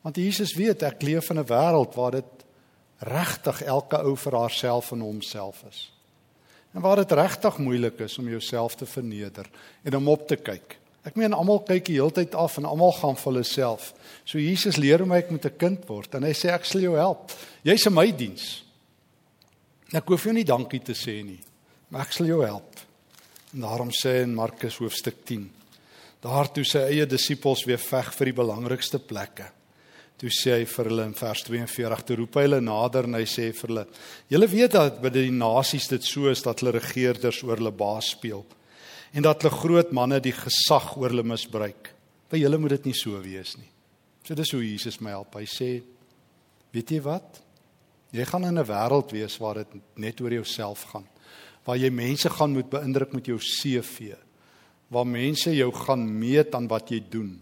Want 0.03 0.17
Jesus 0.17 0.53
weet 0.55 0.84
ek 0.84 1.01
leef 1.01 1.29
in 1.31 1.39
'n 1.39 1.47
wêreld 1.47 1.95
waar 1.95 2.12
dit 2.12 2.44
regtig 2.99 3.62
elke 3.62 3.99
ou 4.03 4.15
vir 4.15 4.38
haarself 4.39 4.91
en 4.91 5.03
homself 5.03 5.63
is. 5.69 5.91
En 6.75 6.81
waar 6.81 6.99
dit 6.99 7.12
regtig 7.12 7.58
moeilik 7.58 7.99
is 7.99 8.17
om 8.17 8.29
jouself 8.29 8.75
te 8.75 8.86
verneder 8.86 9.49
en 9.84 9.95
om 9.95 10.10
op 10.12 10.27
te 10.27 10.36
kyk. 10.36 10.77
Ek 11.05 11.15
meen 11.15 11.36
almal 11.38 11.62
kyk 11.67 11.86
die 11.86 11.99
hele 11.99 12.12
tyd 12.12 12.34
af 12.36 12.58
en 12.58 12.65
almal 12.65 12.95
gaan 12.97 13.17
vir 13.19 13.29
hulle 13.29 13.43
self. 13.45 13.91
So 14.25 14.41
Jesus 14.41 14.79
leer 14.81 15.05
my 15.05 15.21
ek 15.21 15.31
moet 15.31 15.45
'n 15.45 15.58
kind 15.58 15.88
word 15.88 16.15
en 16.15 16.23
hy 16.23 16.34
sê 16.34 16.49
ek 16.49 16.65
sal 16.65 16.81
jou 16.81 16.95
help. 16.95 17.31
Jy's 17.63 17.86
in 17.86 17.93
my 17.93 18.12
diens. 18.12 18.63
Ek 19.93 20.08
hoef 20.08 20.23
jou 20.23 20.34
nie 20.34 20.43
dankie 20.43 20.81
te 20.81 20.93
sê 20.93 21.23
nie, 21.23 21.39
maar 21.89 22.01
ek 22.01 22.13
sal 22.13 22.25
jou 22.25 22.41
help. 22.43 22.79
En 23.53 23.62
daarom 23.62 23.91
sê 23.91 24.23
in 24.23 24.36
Markus 24.36 24.77
hoofstuk 24.77 25.23
10, 25.25 25.49
daartoe 26.21 26.65
sy 26.65 26.79
eie 26.79 27.05
disippels 27.05 27.65
weer 27.65 27.77
veg 27.77 28.13
vir 28.13 28.25
die 28.25 28.34
belangrikste 28.34 28.99
plekke. 28.99 29.45
Toe 30.15 30.32
sê 30.32 30.60
hy 30.60 30.65
vir 30.69 30.89
hulle 30.89 31.06
in 31.10 31.15
vers 31.17 31.41
42, 31.43 32.04
toe 32.08 32.17
roep 32.21 32.38
hy 32.39 32.45
hulle 32.45 32.62
nader 32.63 33.10
en 33.10 33.17
hy 33.17 33.25
sê 33.28 33.49
vir 33.51 33.71
hulle: 33.71 33.86
"Julle 34.32 34.47
weet 34.47 34.71
dat 34.78 35.01
by 35.01 35.10
die 35.12 35.32
nasies 35.32 35.89
dit 35.91 36.04
so 36.04 36.30
is 36.32 36.43
dat 36.45 36.62
hulle 36.62 36.71
regerders 36.78 37.41
oor 37.43 37.58
hulle 37.60 37.71
baas 37.71 38.13
speel 38.15 38.45
en 39.13 39.23
dat 39.23 39.41
hulle 39.41 39.56
groot 39.56 39.91
manne 39.91 40.19
die 40.19 40.36
gesag 40.36 40.95
oor 40.97 41.10
hulle 41.10 41.23
misbruik. 41.23 41.91
By 42.32 42.38
julle 42.38 42.58
moet 42.58 42.78
dit 42.78 42.86
nie 42.86 42.93
so 42.93 43.19
wees 43.19 43.58
nie." 43.58 43.71
So 44.23 44.36
dis 44.36 44.51
hoe 44.51 44.63
Jesus 44.63 45.01
my 45.01 45.12
help. 45.12 45.36
Hy 45.36 45.45
sê: 45.45 45.84
"Weet 46.71 46.91
jy 46.91 47.01
wat? 47.01 47.41
Jy 48.12 48.23
gaan 48.23 48.45
in 48.45 48.58
'n 48.58 48.65
wêreld 48.65 49.12
wees 49.12 49.38
waar 49.38 49.56
dit 49.56 49.82
net 49.97 50.21
oor 50.21 50.32
jouself 50.32 50.84
gaan." 50.93 51.08
waar 51.65 51.82
jy 51.82 51.89
mense 51.93 52.30
gaan 52.30 52.54
moet 52.54 52.69
beïndruk 52.69 53.15
met 53.17 53.28
jou 53.30 53.39
CV 53.41 54.13
waar 54.93 55.08
mense 55.10 55.49
jou 55.56 55.71
gaan 55.73 56.06
meet 56.19 56.54
aan 56.56 56.69
wat 56.69 56.91
jy 56.93 57.01
doen 57.10 57.34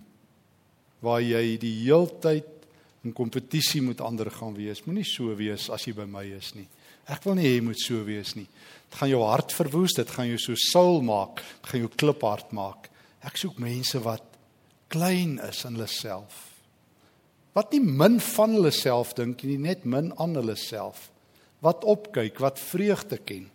waar 1.03 1.21
jy 1.21 1.57
die 1.59 1.73
heeltyd 1.83 2.62
in 3.03 3.13
kompetisie 3.15 3.81
met 3.83 4.01
ander 4.01 4.29
gaan 4.31 4.55
wees. 4.55 4.83
Moenie 4.85 5.05
so 5.07 5.33
wees 5.35 5.67
as 5.73 5.83
jy 5.87 5.93
by 5.97 6.05
my 6.07 6.23
is 6.37 6.53
nie. 6.55 6.67
Ek 7.11 7.25
wil 7.27 7.35
nie 7.35 7.47
hê 7.47 7.57
jy 7.57 7.63
moet 7.65 7.81
so 7.81 8.03
wees 8.07 8.31
nie. 8.37 8.47
Dit 8.87 8.99
gaan 8.99 9.11
jou 9.11 9.21
hart 9.27 9.51
verwoes 9.55 9.95
dit 9.97 10.13
gaan 10.15 10.29
jou 10.29 10.39
so 10.39 10.59
saul 10.69 11.01
maak 11.03 11.41
dit 11.43 11.71
gaan 11.71 11.83
jou 11.83 11.91
kliphard 11.99 12.53
maak. 12.55 12.87
Ek 13.23 13.39
soek 13.39 13.59
mense 13.63 13.99
wat 14.03 14.23
klein 14.93 15.39
is 15.43 15.63
in 15.67 15.75
hulle 15.75 15.89
self. 15.91 16.39
Wat 17.53 17.73
nie 17.73 17.83
min 17.83 18.19
van 18.23 18.55
hulle 18.55 18.71
self 18.73 19.13
dink 19.17 19.43
nie 19.47 19.59
net 19.61 19.83
min 19.85 20.13
aan 20.21 20.37
hulle 20.39 20.55
self. 20.59 21.09
Wat 21.63 21.83
opkyk 21.87 22.39
wat 22.43 22.61
vreugde 22.61 23.19
ken 23.19 23.49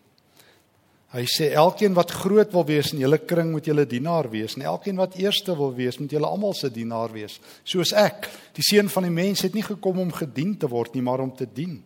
Hy 1.09 1.25
sê 1.25 1.47
elkeen 1.57 1.95
wat 1.97 2.13
groot 2.13 2.51
wil 2.53 2.67
wees 2.69 2.91
in 2.93 3.01
julle 3.01 3.17
kring 3.25 3.49
moet 3.55 3.65
julle 3.65 3.87
dienaar 3.89 4.27
wees 4.29 4.59
en 4.59 4.67
elkeen 4.69 4.99
wat 5.01 5.17
eerste 5.17 5.55
wil 5.57 5.73
wees 5.73 5.97
moet 5.97 6.13
julle 6.13 6.29
almal 6.29 6.53
se 6.53 6.69
dienaar 6.69 7.15
wees. 7.15 7.39
Soos 7.65 7.95
ek, 7.97 8.29
die 8.53 8.65
seun 8.67 8.91
van 8.93 9.07
die 9.09 9.15
mens 9.15 9.41
het 9.47 9.57
nie 9.57 9.65
gekom 9.65 10.03
om 10.05 10.13
gedien 10.13 10.53
te 10.61 10.69
word 10.69 10.93
nie, 10.95 11.05
maar 11.07 11.25
om 11.25 11.33
te 11.33 11.49
dien 11.49 11.79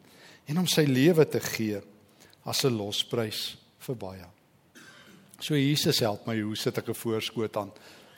en 0.51 0.59
om 0.59 0.67
sy 0.67 0.83
lewe 0.91 1.23
te 1.31 1.39
gee 1.39 1.79
as 2.45 2.65
'n 2.65 2.75
losprys 2.75 3.57
vir 3.79 3.95
baie. 3.95 4.27
So 5.39 5.55
Jesus 5.55 6.01
help 6.01 6.27
my, 6.27 6.41
hoe 6.41 6.57
sit 6.57 6.79
ek 6.79 6.89
'n 6.89 6.95
voorskoot 6.95 7.57
aan? 7.57 7.71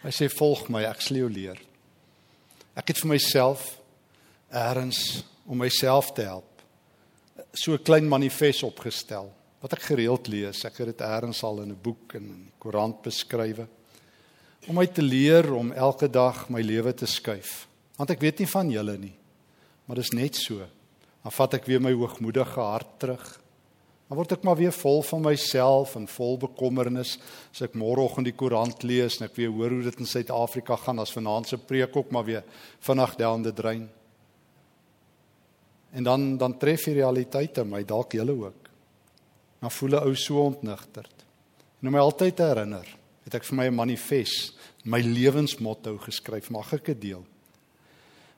Hy 0.02 0.10
sê 0.10 0.28
volg 0.28 0.68
my, 0.68 0.84
ek 0.84 1.00
sal 1.00 1.16
jou 1.16 1.28
leer. 1.28 1.60
Ek 2.76 2.88
het 2.88 2.98
vir 2.98 3.08
myself 3.08 3.78
eers 4.50 5.24
om 5.46 5.58
myself 5.58 6.14
te 6.14 6.22
help 6.22 6.62
so 7.52 7.72
'n 7.72 7.82
klein 7.82 8.08
manifest 8.08 8.62
opgestel 8.62 9.32
wat 9.64 9.78
ek 9.78 9.86
gereeld 9.88 10.28
lees. 10.28 10.60
Ek 10.68 10.82
het 10.82 10.92
dit 10.92 11.02
eers 11.06 11.40
al 11.46 11.62
in 11.62 11.72
'n 11.72 11.80
boek 11.80 12.14
en 12.14 12.24
in 12.24 12.42
die 12.44 12.58
koerant 12.60 13.00
beskrywe. 13.02 13.66
Om 14.68 14.74
my 14.76 14.86
te 14.86 15.02
leer 15.02 15.52
om 15.52 15.72
elke 15.72 16.08
dag 16.08 16.50
my 16.50 16.60
lewe 16.60 16.92
te 16.92 17.06
skuif. 17.06 17.66
Want 17.96 18.10
ek 18.10 18.20
weet 18.20 18.38
nie 18.38 18.46
van 18.46 18.70
julle 18.70 18.98
nie. 18.98 19.14
Maar 19.86 19.96
dis 19.96 20.12
net 20.12 20.34
so. 20.36 20.58
Dan 21.22 21.32
vat 21.32 21.54
ek 21.54 21.64
weer 21.64 21.80
my 21.80 21.92
hoogmoedige 21.92 22.60
hart 22.60 22.98
terug. 22.98 23.40
Dan 24.08 24.16
word 24.16 24.32
ek 24.32 24.44
maar 24.44 24.56
weer 24.56 24.72
vol 24.72 25.02
van 25.02 25.22
myself 25.22 25.96
en 25.96 26.06
vol 26.06 26.38
bekommernis 26.38 27.18
as 27.50 27.62
ek 27.62 27.74
môreoggend 27.74 28.24
die 28.24 28.36
koerant 28.36 28.82
lees 28.82 29.20
en 29.20 29.28
ek 29.28 29.36
weer 29.36 29.50
hoor 29.50 29.70
hoe 29.70 29.82
dit 29.82 29.98
in 29.98 30.06
Suid-Afrika 30.06 30.76
gaan 30.76 30.98
as 30.98 31.12
vanaand 31.12 31.48
se 31.48 31.56
preek 31.56 31.96
ook 31.96 32.10
maar 32.10 32.24
weer 32.24 32.44
vinnig 32.80 33.16
down 33.16 33.42
the 33.42 33.52
drain. 33.52 33.88
En 35.92 36.02
dan 36.02 36.36
dan 36.36 36.58
tref 36.58 36.84
die 36.84 36.94
realiteite 36.94 37.64
my 37.64 37.82
dalk 37.84 38.12
julle 38.12 38.32
ook 38.32 38.63
dan 39.64 39.72
voel 39.72 39.96
'n 39.96 40.04
ou 40.04 40.14
so 40.14 40.44
ontnigterd. 40.44 41.24
En 41.80 41.88
om 41.88 41.92
my 41.92 41.98
altyd 42.00 42.36
te 42.36 42.42
herinner, 42.42 42.86
het 43.24 43.34
ek 43.34 43.44
vir 43.44 43.56
my 43.56 43.66
'n 43.66 43.74
manifest, 43.74 44.52
my 44.84 45.00
lewensmotto 45.00 45.98
geskryf, 45.98 46.50
mag 46.50 46.72
ek 46.72 46.84
dit 46.84 47.00
deel. 47.00 47.24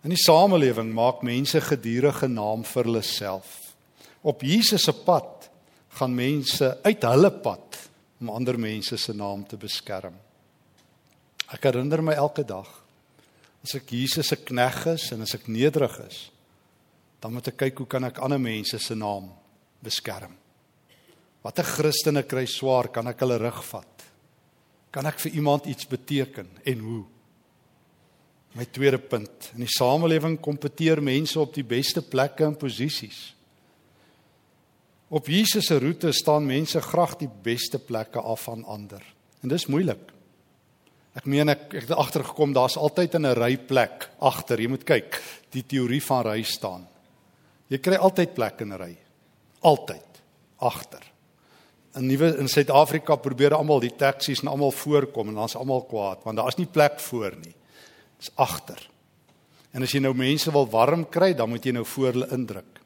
In 0.04 0.10
die 0.10 0.22
samelewing 0.22 0.92
maak 0.94 1.22
mense 1.22 1.60
gedurende 1.60 2.28
naam 2.28 2.64
vir 2.64 2.84
hulle 2.84 3.02
self. 3.02 3.74
Op 4.22 4.42
Jesus 4.42 4.84
se 4.84 4.92
pad 4.92 5.50
gaan 5.88 6.14
mense 6.14 6.78
uit 6.82 7.02
hulle 7.02 7.30
pad 7.30 7.90
om 8.20 8.30
ander 8.30 8.58
mense 8.58 8.96
se 8.96 9.12
naam 9.12 9.46
te 9.46 9.56
beskerm. 9.56 10.14
Ek 11.52 11.62
herinner 11.62 12.02
my 12.02 12.12
elke 12.12 12.44
dag 12.44 12.82
as 13.64 13.74
ek 13.74 13.90
Jesus 13.90 14.28
se 14.28 14.36
knegg 14.36 14.86
is 14.86 15.12
en 15.12 15.22
as 15.22 15.34
ek 15.34 15.48
nederig 15.48 15.98
is, 16.06 16.30
dan 17.20 17.32
moet 17.32 17.48
ek 17.48 17.56
kyk 17.56 17.78
hoe 17.78 17.86
kan 17.86 18.04
ek 18.04 18.18
ander 18.18 18.38
mense 18.38 18.78
se 18.78 18.94
naam 18.94 19.32
beskerm. 19.82 20.36
Watter 21.46 21.62
Christene 21.62 22.24
kry 22.26 22.42
swaar, 22.50 22.88
kan 22.90 23.06
ek 23.06 23.20
hulle 23.22 23.36
rug 23.38 23.60
vat? 23.68 24.02
Kan 24.90 25.06
ek 25.06 25.20
vir 25.22 25.36
iemand 25.38 25.68
iets 25.70 25.86
beteken 25.86 26.48
en 26.66 26.82
hoe? 26.82 27.04
My 28.58 28.66
tweede 28.74 28.98
punt, 28.98 29.52
in 29.54 29.62
die 29.62 29.70
samelewing 29.70 30.40
kompeteer 30.42 30.98
mense 31.04 31.38
op 31.38 31.54
die 31.54 31.62
beste 31.62 32.02
plekke 32.02 32.48
en 32.48 32.58
posisies. 32.58 33.20
Op 35.06 35.30
Jesus 35.30 35.70
se 35.70 35.78
roete 35.78 36.10
staan 36.16 36.48
mense 36.48 36.82
graag 36.82 37.14
die 37.22 37.30
beste 37.30 37.78
plekke 37.78 38.18
af 38.18 38.48
van 38.48 38.66
ander. 38.66 39.04
En 39.44 39.52
dis 39.52 39.70
moeilik. 39.70 40.02
Ek 41.14 41.30
meen 41.30 41.52
ek 41.52 41.68
ek 41.68 41.82
het 41.84 41.94
agtergekom 41.94 42.56
daar's 42.56 42.74
altyd 42.76 43.14
'n 43.14 43.34
ry 43.38 43.56
plek 43.56 44.10
agter. 44.18 44.58
Jy 44.58 44.68
moet 44.68 44.84
kyk, 44.84 45.22
die 45.52 45.62
teorie 45.62 46.02
van 46.02 46.26
ry 46.26 46.42
staan. 46.42 46.88
Jy 47.70 47.78
kry 47.78 47.94
altyd 47.94 48.34
plek 48.34 48.60
in 48.60 48.72
'n 48.72 48.78
ry. 48.78 48.96
Altyd 49.62 50.22
agter 50.58 51.15
in 51.96 52.06
nuwe 52.10 52.32
in 52.40 52.48
Suid-Afrika 52.48 53.16
probeer 53.20 53.54
almal 53.56 53.80
die 53.80 53.94
taksies 53.96 54.42
en 54.44 54.50
almal 54.52 54.74
voorkom 54.74 55.30
en 55.32 55.40
dan's 55.40 55.56
almal 55.56 55.84
kwaad 55.88 56.24
want 56.26 56.40
daar's 56.40 56.58
nie 56.60 56.68
plek 56.68 57.00
voor 57.08 57.36
nie. 57.40 57.54
Dis 58.20 58.32
agter. 58.40 58.80
En 59.76 59.84
as 59.84 59.92
jy 59.92 60.00
nou 60.00 60.14
mense 60.16 60.52
wil 60.52 60.68
warm 60.72 61.04
kry, 61.12 61.34
dan 61.36 61.50
moet 61.52 61.64
jy 61.64 61.74
nou 61.76 61.84
voor 61.84 62.14
hulle 62.14 62.28
indruk. 62.32 62.80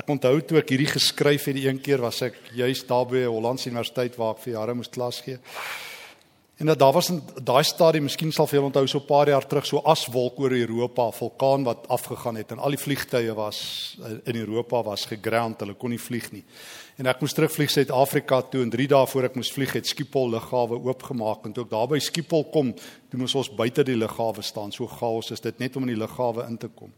Ek 0.00 0.08
onthou 0.08 0.38
toe 0.40 0.56
ek 0.62 0.70
hierdie 0.72 0.88
geskryf 0.88 1.50
het 1.50 1.58
die 1.58 1.66
een 1.68 1.80
keer 1.84 2.00
was 2.00 2.22
ek 2.24 2.38
juis 2.56 2.80
daar 2.88 3.04
by 3.10 3.26
Hollandse 3.26 3.68
Universiteit 3.68 4.16
waar 4.16 4.38
ek 4.38 4.44
vir 4.46 4.54
jare 4.54 4.76
moes 4.76 4.92
klas 4.92 5.20
gee. 5.24 5.36
En 6.62 6.68
dat 6.68 6.78
daar 6.78 6.92
was 6.92 7.08
in 7.10 7.22
daai 7.42 7.64
stadium, 7.64 8.04
miskien 8.06 8.30
sal 8.32 8.46
veel 8.46 8.62
onthou 8.62 8.86
so 8.86 8.98
'n 8.98 9.04
paar 9.04 9.28
jaar 9.28 9.46
terug 9.46 9.66
so 9.66 9.78
aswolk 9.78 10.38
oor 10.40 10.52
Europa, 10.52 11.10
vulkaan 11.10 11.64
wat 11.64 11.88
afgegaan 11.88 12.36
het 12.36 12.50
en 12.50 12.58
al 12.58 12.70
die 12.70 12.78
vliegtye 12.78 13.34
was 13.34 13.98
in 14.24 14.36
Europa 14.36 14.82
was 14.82 15.04
geground, 15.04 15.60
hulle 15.60 15.74
kon 15.74 15.90
nie 15.90 16.00
vlieg 16.00 16.32
nie. 16.32 16.44
En 16.96 17.06
ek 17.06 17.20
moes 17.20 17.32
terugvlieg 17.32 17.70
Suid-Afrika 17.70 18.42
toe 18.42 18.62
en 18.62 18.70
3 18.70 18.88
dae 18.88 19.06
voor 19.06 19.24
ek 19.24 19.34
moes 19.34 19.52
vlieg 19.52 19.72
het 19.72 19.86
Schiphol 19.86 20.30
lughawe 20.30 20.78
oopgemaak 20.84 21.44
en 21.44 21.52
toe 21.52 21.64
ek 21.64 21.70
daar 21.70 21.88
by 21.88 21.98
Schiphol 21.98 22.44
kom, 22.44 22.74
toe 23.10 23.18
moes 23.18 23.34
ons 23.34 23.50
buite 23.50 23.82
die 23.84 23.96
lughawe 23.96 24.42
staan. 24.42 24.72
So 24.72 24.86
chaos 24.86 25.30
is 25.30 25.40
dit 25.40 25.58
net 25.58 25.76
om 25.76 25.82
in 25.82 25.96
die 25.96 26.06
lughawe 26.06 26.46
in 26.46 26.58
te 26.58 26.68
kom. 26.68 26.92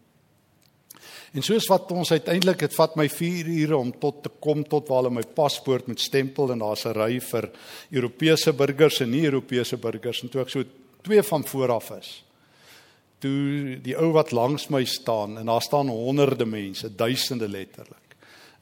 En 1.35 1.42
soos 1.42 1.66
wat 1.66 1.90
ons 1.90 2.12
uiteindelik 2.14 2.61
dit 2.62 2.75
vat 2.77 2.92
my 2.94 3.09
4 3.11 3.49
ure 3.57 3.77
om 3.77 3.90
tot 3.99 4.20
te 4.23 4.31
kom 4.42 4.61
tot 4.70 4.87
waar 4.87 5.03
hulle 5.03 5.16
my 5.16 5.25
paspoort 5.35 5.88
moet 5.90 5.99
stempel 5.99 6.53
en 6.55 6.62
daar's 6.62 6.87
'n 6.87 6.94
ry 6.94 7.18
vir 7.18 7.51
Europese 7.90 8.53
burgers 8.53 9.01
en 9.01 9.11
nie 9.11 9.25
Europese 9.25 9.77
burgers 9.77 10.23
en 10.23 10.29
toe 10.29 10.42
ek 10.42 10.49
so 10.49 10.64
twee 11.03 11.23
van 11.23 11.44
vooraf 11.44 11.90
is. 11.99 12.23
Toe 13.18 13.81
die 13.83 13.97
ou 13.97 14.12
wat 14.12 14.31
langs 14.31 14.68
my 14.68 14.85
staan 14.85 15.38
en 15.38 15.47
daar 15.47 15.62
staan 15.62 15.88
honderde 15.88 16.47
mense, 16.47 16.94
duisende 16.94 17.49
letterlik. 17.49 17.99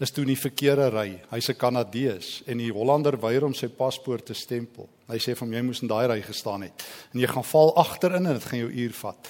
Is 0.00 0.10
toe 0.10 0.24
in 0.24 0.34
die 0.34 0.40
verkeerde 0.40 0.88
ry. 0.88 1.20
Hy's 1.30 1.48
'n 1.48 1.56
Kanadees 1.56 2.42
en 2.46 2.58
die 2.58 2.72
Hollander 2.72 3.20
weier 3.20 3.44
om 3.44 3.54
sy 3.54 3.68
paspoort 3.68 4.24
te 4.26 4.34
stempel. 4.34 4.88
Hy 5.08 5.18
sê 5.18 5.36
vir 5.36 5.48
my 5.48 5.56
jy 5.56 5.62
moes 5.62 5.82
in 5.82 5.88
daai 5.88 6.06
ry 6.06 6.22
gestaan 6.22 6.62
het 6.62 6.82
en 7.12 7.20
jy 7.20 7.26
gaan 7.26 7.44
val 7.44 7.76
agterin 7.76 8.26
en 8.26 8.32
dit 8.32 8.44
gaan 8.44 8.58
jou 8.58 8.70
uur 8.70 8.92
vat. 8.92 9.28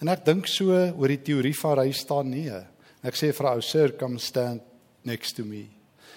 En 0.00 0.08
ek 0.08 0.24
dink 0.24 0.46
so 0.46 0.70
oor 0.70 1.08
die 1.08 1.22
teorie 1.22 1.58
van 1.58 1.78
ry 1.78 1.92
staan 1.92 2.30
nee. 2.30 2.75
Ek 3.06 3.16
sê 3.18 3.30
vir 3.34 3.50
ou 3.52 3.62
sir 3.62 3.94
come 3.98 4.18
stand 4.18 4.62
next 5.06 5.36
to 5.38 5.44
me. 5.46 5.66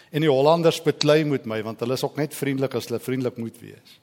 En 0.10 0.24
die 0.26 0.32
Hollanders 0.32 0.82
beklei 0.82 1.22
met 1.28 1.46
my 1.46 1.62
want 1.66 1.82
hulle 1.84 1.98
is 2.00 2.04
ook 2.06 2.18
net 2.18 2.34
vriendelik 2.34 2.78
as 2.80 2.90
hulle 2.90 3.02
vriendelik 3.04 3.38
moet 3.38 3.60
wees. 3.62 4.00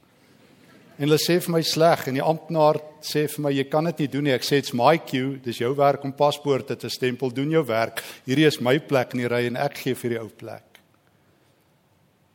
En 0.96 1.04
hulle 1.04 1.18
sê 1.20 1.36
vir 1.42 1.52
my 1.52 1.60
sleg 1.66 2.06
en 2.08 2.16
die 2.16 2.24
amptenaar 2.24 2.78
sê 3.04 3.26
vir 3.28 3.42
my 3.44 3.52
jy 3.52 3.66
kan 3.68 3.84
dit 3.90 4.04
nie 4.04 4.10
doen 4.14 4.28
nie. 4.28 4.36
Ek 4.36 4.46
sê 4.46 4.62
it's 4.62 4.72
my 4.76 4.94
queue, 5.02 5.36
dis 5.44 5.60
jou 5.60 5.74
werk 5.76 6.06
om 6.06 6.14
paspoorte 6.16 6.78
te 6.78 6.88
stempel, 6.92 7.34
doen 7.34 7.52
jou 7.52 7.64
werk. 7.68 8.00
Hierdie 8.24 8.46
is 8.48 8.62
my 8.64 8.78
plek 8.80 9.12
in 9.12 9.24
die 9.24 9.30
ry 9.30 9.42
en 9.50 9.60
ek 9.60 9.82
gee 9.82 9.98
vir 9.98 10.16
die 10.16 10.22
ou 10.22 10.30
plek. 10.30 10.80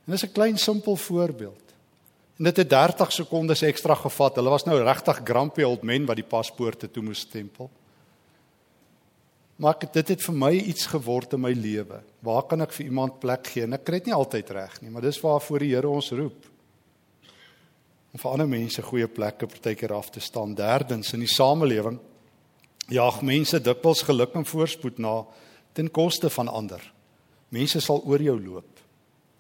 En 0.06 0.14
dis 0.14 0.24
'n 0.26 0.34
klein 0.34 0.58
simpel 0.58 0.96
voorbeeld. 0.96 1.62
En 2.38 2.46
dit 2.46 2.58
het 2.58 2.70
30 2.70 3.12
sekondes 3.12 3.62
ekstra 3.62 3.96
gevat. 3.96 4.36
Hulle 4.36 4.50
was 4.50 4.66
nou 4.66 4.80
regtig 4.84 5.22
grumpy 5.24 5.64
old 5.64 5.84
men 5.84 6.06
wat 6.06 6.16
die 6.16 6.26
paspoorte 6.26 6.92
toe 6.92 7.04
moes 7.04 7.20
stempel. 7.20 7.70
Maar 9.62 9.78
dit 9.93 10.08
het 10.15 10.24
vir 10.26 10.38
my 10.38 10.52
iets 10.58 10.88
geword 10.89 11.36
in 11.38 11.43
my 11.43 11.52
lewe. 11.54 12.00
Waar 12.26 12.47
kan 12.50 12.65
ek 12.65 12.74
vir 12.74 12.88
iemand 12.88 13.19
plek 13.21 13.52
gee? 13.54 13.67
En 13.67 13.78
ek 13.78 13.84
kry 13.86 14.00
dit 14.00 14.10
nie 14.10 14.17
altyd 14.17 14.50
reg 14.58 14.80
nie, 14.82 14.89
maar 14.89 15.06
dis 15.06 15.19
waarvoor 15.21 15.62
die 15.62 15.74
Here 15.76 15.89
ons 15.89 16.10
roep. 16.17 16.47
Om 18.12 18.24
vir 18.24 18.32
ander 18.32 18.50
mense 18.50 18.82
goeie 18.84 19.08
plekke 19.08 19.47
partykeer 19.47 19.93
af 19.95 20.10
te 20.12 20.24
staan. 20.24 20.56
Derdens 20.58 21.13
in 21.13 21.21
die 21.24 21.30
samelewing 21.30 22.00
jaag 22.91 23.21
mense 23.24 23.62
dikwels 23.63 24.02
geluk 24.04 24.34
en 24.36 24.47
voorspoed 24.50 24.97
na 25.00 25.21
ten 25.78 25.88
koste 25.93 26.30
van 26.34 26.50
ander. 26.52 26.82
Mense 27.54 27.80
sal 27.84 28.02
oor 28.04 28.24
jou 28.24 28.36
loop. 28.41 28.82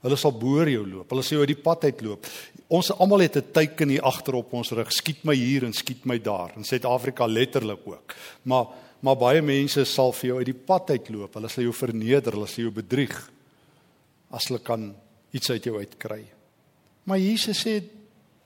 Hulle 0.05 0.17
sal 0.17 0.33
boor 0.37 0.69
jou 0.69 0.85
loop. 0.85 1.09
Hulle 1.11 1.25
sê 1.25 1.35
jy 1.35 1.41
oor 1.41 1.49
die 1.49 1.59
pad 1.65 1.83
uitloop. 1.89 2.29
Ons 2.71 2.93
almal 2.93 3.25
het 3.25 3.37
'n 3.37 3.51
teken 3.53 3.89
hier 3.89 4.05
agter 4.05 4.35
op 4.35 4.53
ons 4.53 4.71
rug. 4.71 4.91
Skiet 4.91 5.25
my 5.25 5.35
hier 5.35 5.63
en 5.65 5.73
skiet 5.73 6.05
my 6.05 6.17
daar. 6.17 6.51
In 6.55 6.63
Suid-Afrika 6.63 7.25
letterlik 7.25 7.81
ook. 7.85 8.15
Maar 8.43 8.65
maar 9.01 9.17
baie 9.17 9.41
mense 9.41 9.83
sal 9.89 10.13
vir 10.13 10.29
jou 10.29 10.37
uit 10.39 10.49
die 10.51 10.57
pad 10.67 10.93
uitloop. 10.93 11.33
Hulle 11.37 11.49
sal 11.49 11.65
jou 11.65 11.73
verneder, 11.73 12.35
hulle 12.37 12.49
sal 12.49 12.67
jou 12.67 12.73
bedrieg 12.75 13.15
as 14.31 14.47
hulle 14.47 14.61
kan 14.63 14.91
iets 15.35 15.51
uit 15.51 15.65
jou 15.67 15.75
uitkry. 15.79 16.21
Maar 17.09 17.19
Jesus 17.19 17.63
sê 17.65 17.81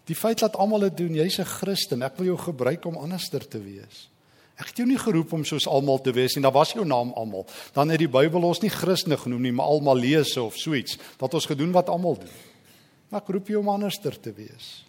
die 0.05 0.17
feit 0.17 0.39
dat 0.41 0.55
almal 0.61 0.87
dit 0.87 0.97
doen, 1.03 1.15
jy's 1.15 1.39
'n 1.39 1.45
Christen. 1.45 2.03
Ek 2.03 2.17
wil 2.17 2.27
jou 2.33 2.37
gebruik 2.37 2.85
om 2.85 2.97
anderster 2.97 3.47
te 3.47 3.59
wees. 3.59 4.09
Ek 4.55 4.67
het 4.67 4.77
jou 4.77 4.87
nie 4.87 4.97
geroep 4.97 5.33
om 5.33 5.43
soos 5.43 5.67
almal 5.67 5.99
te 6.01 6.11
wees 6.11 6.35
nie. 6.35 6.43
Daar 6.43 6.55
was 6.55 6.71
jou 6.71 6.85
naam 6.85 7.11
almal. 7.13 7.45
Dan 7.73 7.89
het 7.89 7.99
die 7.99 8.07
Bybel 8.07 8.43
ons 8.43 8.61
nie 8.61 8.69
Christene 8.69 9.17
genoem 9.17 9.41
nie, 9.41 9.51
maar 9.51 9.65
almal 9.65 9.97
lees 9.97 10.37
of 10.37 10.55
so 10.57 10.73
iets. 10.73 10.97
Dat 11.17 11.33
ons 11.33 11.45
gedoen 11.45 11.71
wat 11.71 11.89
almal 11.89 12.15
doen. 12.15 12.35
Maar 13.09 13.21
ek 13.21 13.27
roep 13.27 13.47
jou 13.47 13.59
om 13.59 13.69
anderster 13.69 14.19
te 14.19 14.31
wees. 14.33 14.85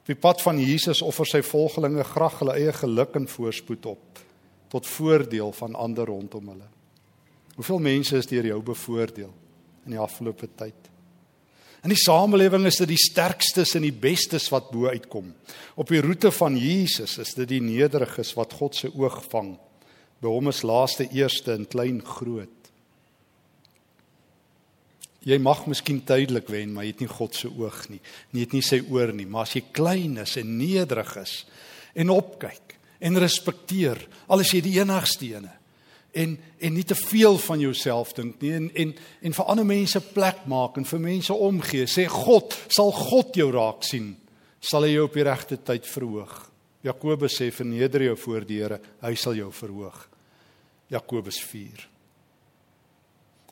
Op 0.00 0.06
die 0.06 0.18
pad 0.18 0.42
van 0.42 0.58
Jesus 0.58 1.02
offer 1.02 1.26
sy 1.26 1.42
volgelinge 1.42 2.02
graag 2.04 2.38
hulle 2.38 2.56
eie 2.58 2.72
geluk 2.72 3.14
en 3.14 3.28
voorspoed 3.28 3.86
op 3.86 4.22
tot 4.72 4.88
voordeel 4.88 5.52
van 5.52 5.76
ander 5.76 6.08
rondom 6.08 6.48
hulle. 6.54 6.68
Hoeveel 7.58 7.82
mense 7.84 8.16
is 8.16 8.30
deur 8.30 8.46
jou 8.48 8.62
bevoordeel 8.64 9.32
in 9.84 9.96
die 9.96 10.00
afgelope 10.00 10.48
tyd? 10.56 10.88
In 11.82 11.90
die 11.90 11.98
samelewing 11.98 12.64
is 12.70 12.78
dit 12.78 12.92
die 12.92 13.00
sterkstes 13.00 13.74
en 13.76 13.84
die 13.84 13.92
bestes 13.92 14.46
wat 14.54 14.70
bo 14.70 14.86
uitkom. 14.86 15.32
Op 15.74 15.90
die 15.90 16.00
roete 16.00 16.30
van 16.32 16.56
Jesus 16.56 17.18
is 17.20 17.34
dit 17.34 17.48
die 17.56 17.62
nederiges 17.64 18.32
wat 18.38 18.54
God 18.60 18.78
se 18.78 18.88
oog 18.94 19.18
vang. 19.32 19.56
By 20.22 20.30
hom 20.30 20.52
is 20.52 20.62
laaste 20.62 21.08
eerste 21.10 21.56
en 21.56 21.66
klein 21.66 21.98
groot. 22.06 22.70
Jy 25.26 25.38
mag 25.42 25.66
miskien 25.70 26.00
tydelik 26.06 26.48
wen, 26.50 26.72
maar 26.74 26.86
jy 26.86 26.94
het 26.94 27.02
nie 27.02 27.10
God 27.10 27.36
se 27.38 27.50
oog 27.50 27.82
nie. 27.90 28.00
Nie 28.30 28.46
het 28.46 28.54
nie 28.54 28.62
sy 28.66 28.80
oor 28.90 29.12
nie, 29.14 29.26
maar 29.26 29.46
as 29.46 29.56
jy 29.58 29.64
klein 29.74 30.16
is 30.22 30.38
en 30.38 30.56
nederig 30.58 31.12
is 31.20 31.42
en 31.98 32.14
opkyk 32.14 32.71
en 33.02 33.18
respekteer, 33.18 33.98
al 34.30 34.40
is 34.40 34.52
jy 34.54 34.60
die 34.64 34.78
enigste 34.78 35.26
ene 35.34 35.58
en 36.12 36.38
en 36.58 36.74
nie 36.76 36.84
te 36.84 36.94
veel 36.94 37.38
van 37.40 37.60
jouself 37.60 38.12
dink 38.14 38.40
nie 38.42 38.52
en 38.54 38.68
en 38.76 38.94
en 39.22 39.36
vir 39.36 39.48
ander 39.50 39.66
mense 39.66 40.00
plek 40.12 40.44
maak 40.46 40.76
en 40.76 40.84
vir 40.84 41.00
mense 41.00 41.34
omgee. 41.34 41.86
Sê 41.86 42.06
God, 42.08 42.54
sal 42.68 42.92
God 42.92 43.36
jou 43.36 43.48
raak 43.52 43.84
sien, 43.88 44.12
sal 44.60 44.84
hy 44.86 44.92
jou 44.92 45.06
op 45.08 45.16
die 45.16 45.26
regte 45.26 45.56
tyd 45.56 45.88
verhoog. 45.88 46.34
Jakobus 46.82 47.38
sê 47.38 47.50
verneder 47.54 48.08
jou 48.08 48.16
voor 48.18 48.46
die 48.46 48.60
Here, 48.60 48.80
hy 49.00 49.14
sal 49.14 49.38
jou 49.38 49.50
verhoog. 49.54 50.08
Jakobus 50.92 51.40
4. 51.40 51.88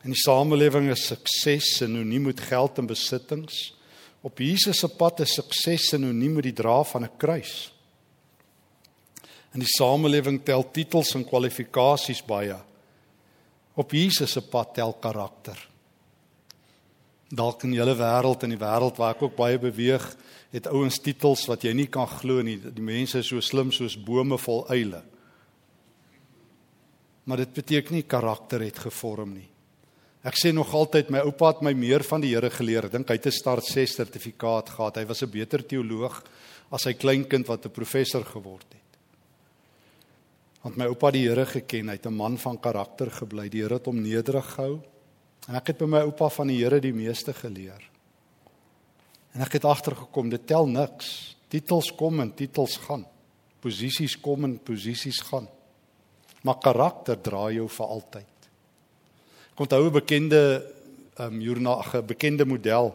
In 0.04 0.14
die 0.14 0.22
samelewing 0.22 0.90
is 0.92 1.06
sukses 1.10 1.76
sinoniem 1.78 2.30
met 2.30 2.40
geld 2.40 2.78
en 2.80 2.88
besittings. 2.90 3.70
Op 4.22 4.40
Jesus 4.40 4.80
se 4.80 4.88
pad 4.88 5.22
is 5.24 5.36
sukses 5.38 5.90
sinoniem 5.92 6.40
met 6.40 6.48
die 6.50 6.56
dra 6.56 6.82
van 6.84 7.04
'n 7.04 7.16
kruis. 7.16 7.72
In 9.54 9.64
die 9.64 9.70
samelewing 9.70 10.40
tel 10.46 10.62
titels 10.70 11.14
en 11.18 11.26
kwalifikasies 11.26 12.22
baie. 12.26 12.56
Op 13.74 13.92
Jesus 13.92 14.32
se 14.36 14.42
pad 14.42 14.74
tel 14.74 14.92
karakter. 15.02 15.58
Dalk 17.30 17.62
in 17.66 17.74
julle 17.74 17.94
wêreld 17.94 18.42
en 18.42 18.54
die 18.54 18.58
wêreld 18.58 18.98
waar 18.98 19.14
ek 19.14 19.22
ook 19.22 19.36
baie 19.38 19.58
beweeg, 19.58 20.06
het 20.50 20.66
ouens 20.66 20.98
titels 20.98 21.44
wat 21.46 21.62
jy 21.62 21.72
nie 21.78 21.86
kan 21.86 22.08
glo 22.10 22.42
nie. 22.42 22.58
Die 22.58 22.82
mense 22.82 23.22
is 23.22 23.30
so 23.30 23.42
slim 23.42 23.70
soos 23.74 23.94
bome 23.94 24.38
vol 24.38 24.64
eile. 24.74 25.04
Maar 27.30 27.44
dit 27.44 27.54
beteken 27.54 27.94
nie 27.94 28.06
karakter 28.06 28.64
het 28.66 28.78
gevorm 28.82 29.36
nie. 29.36 29.46
Ek 30.26 30.36
sê 30.36 30.50
nog 30.52 30.74
altyd 30.76 31.08
my 31.14 31.22
oupa 31.24 31.54
het 31.54 31.62
my 31.64 31.72
meer 31.72 32.02
van 32.04 32.20
die 32.20 32.34
Here 32.34 32.50
geleer. 32.52 32.90
Ek 32.90 32.92
dink 32.92 33.08
hy 33.08 33.16
het 33.16 33.26
'n 33.26 33.32
start 33.32 33.64
6 33.64 33.94
sertifikaat 33.94 34.68
gehad. 34.68 34.96
Hy 34.96 35.06
was 35.06 35.22
'n 35.22 35.30
beter 35.30 35.62
teoloog 35.62 36.22
as 36.70 36.82
sy 36.82 36.92
kleinkind 36.92 37.46
wat 37.46 37.64
'n 37.64 37.70
professor 37.70 38.24
geword 38.24 38.66
het. 38.72 38.79
Want 40.60 40.76
my 40.76 40.86
oupa 40.92 41.10
die 41.10 41.24
Here 41.28 41.46
geken, 41.46 41.88
hy't 41.88 42.06
'n 42.06 42.16
man 42.16 42.38
van 42.38 42.60
karakter 42.60 43.10
gebly. 43.10 43.48
Die 43.48 43.62
Here 43.62 43.74
het 43.74 43.86
hom 43.86 44.00
nederig 44.02 44.44
gehou. 44.54 44.80
En 45.48 45.54
ek 45.54 45.66
het 45.66 45.78
by 45.78 45.84
my 45.84 46.00
oupa 46.00 46.28
van 46.28 46.46
die 46.46 46.58
Here 46.58 46.80
die 46.80 46.92
meeste 46.92 47.32
geleer. 47.32 47.80
En 49.32 49.40
ek 49.40 49.52
het 49.52 49.64
agtergekom, 49.64 50.28
dit 50.28 50.46
tel 50.46 50.66
niks. 50.66 51.36
Titels 51.48 51.94
kom 51.94 52.20
en 52.20 52.34
titels 52.34 52.76
gaan. 52.76 53.06
Posisies 53.60 54.20
kom 54.20 54.44
en 54.44 54.58
posisies 54.58 55.20
gaan. 55.20 55.48
Maar 56.42 56.58
karakter 56.58 57.20
dra 57.20 57.50
jou 57.50 57.68
vir 57.68 57.86
altyd. 57.86 58.48
Ek 59.52 59.60
onthou 59.60 59.86
'n 59.86 59.92
bekende 59.92 60.72
ehm 61.16 61.34
um, 61.34 61.40
joernaal, 61.40 61.84
'n 61.94 62.06
bekende 62.06 62.44
model 62.44 62.94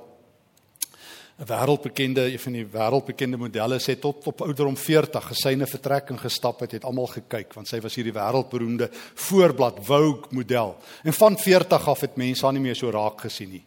'n 1.38 1.43
wêreldbekende 1.43 2.32
een 2.32 2.39
van 2.39 2.54
die 2.54 2.65
wêreldbekende 2.65 3.38
modelle 3.38 3.80
sê 3.80 4.00
tot 4.00 4.28
op 4.28 4.41
ouderdom 4.41 4.78
40 4.78 5.26
gesyne 5.28 5.67
vertrek 5.67 6.10
en 6.10 6.19
gestap 6.19 6.60
het, 6.60 6.71
het 6.71 6.86
almal 6.88 7.08
gekyk 7.12 7.54
want 7.54 7.67
sy 7.67 7.82
was 7.84 7.95
hierdie 7.95 8.15
wêreldberoemde 8.15 8.88
voorblad 9.28 9.82
Vogue 9.84 10.32
model. 10.32 10.78
En 11.04 11.13
van 11.13 11.38
40 11.38 11.88
af 11.88 12.02
het 12.02 12.15
mense 12.15 12.45
haar 12.45 12.54
nie 12.54 12.62
meer 12.62 12.76
so 12.76 12.89
raak 12.89 13.19
gesien 13.21 13.52
nie. 13.52 13.65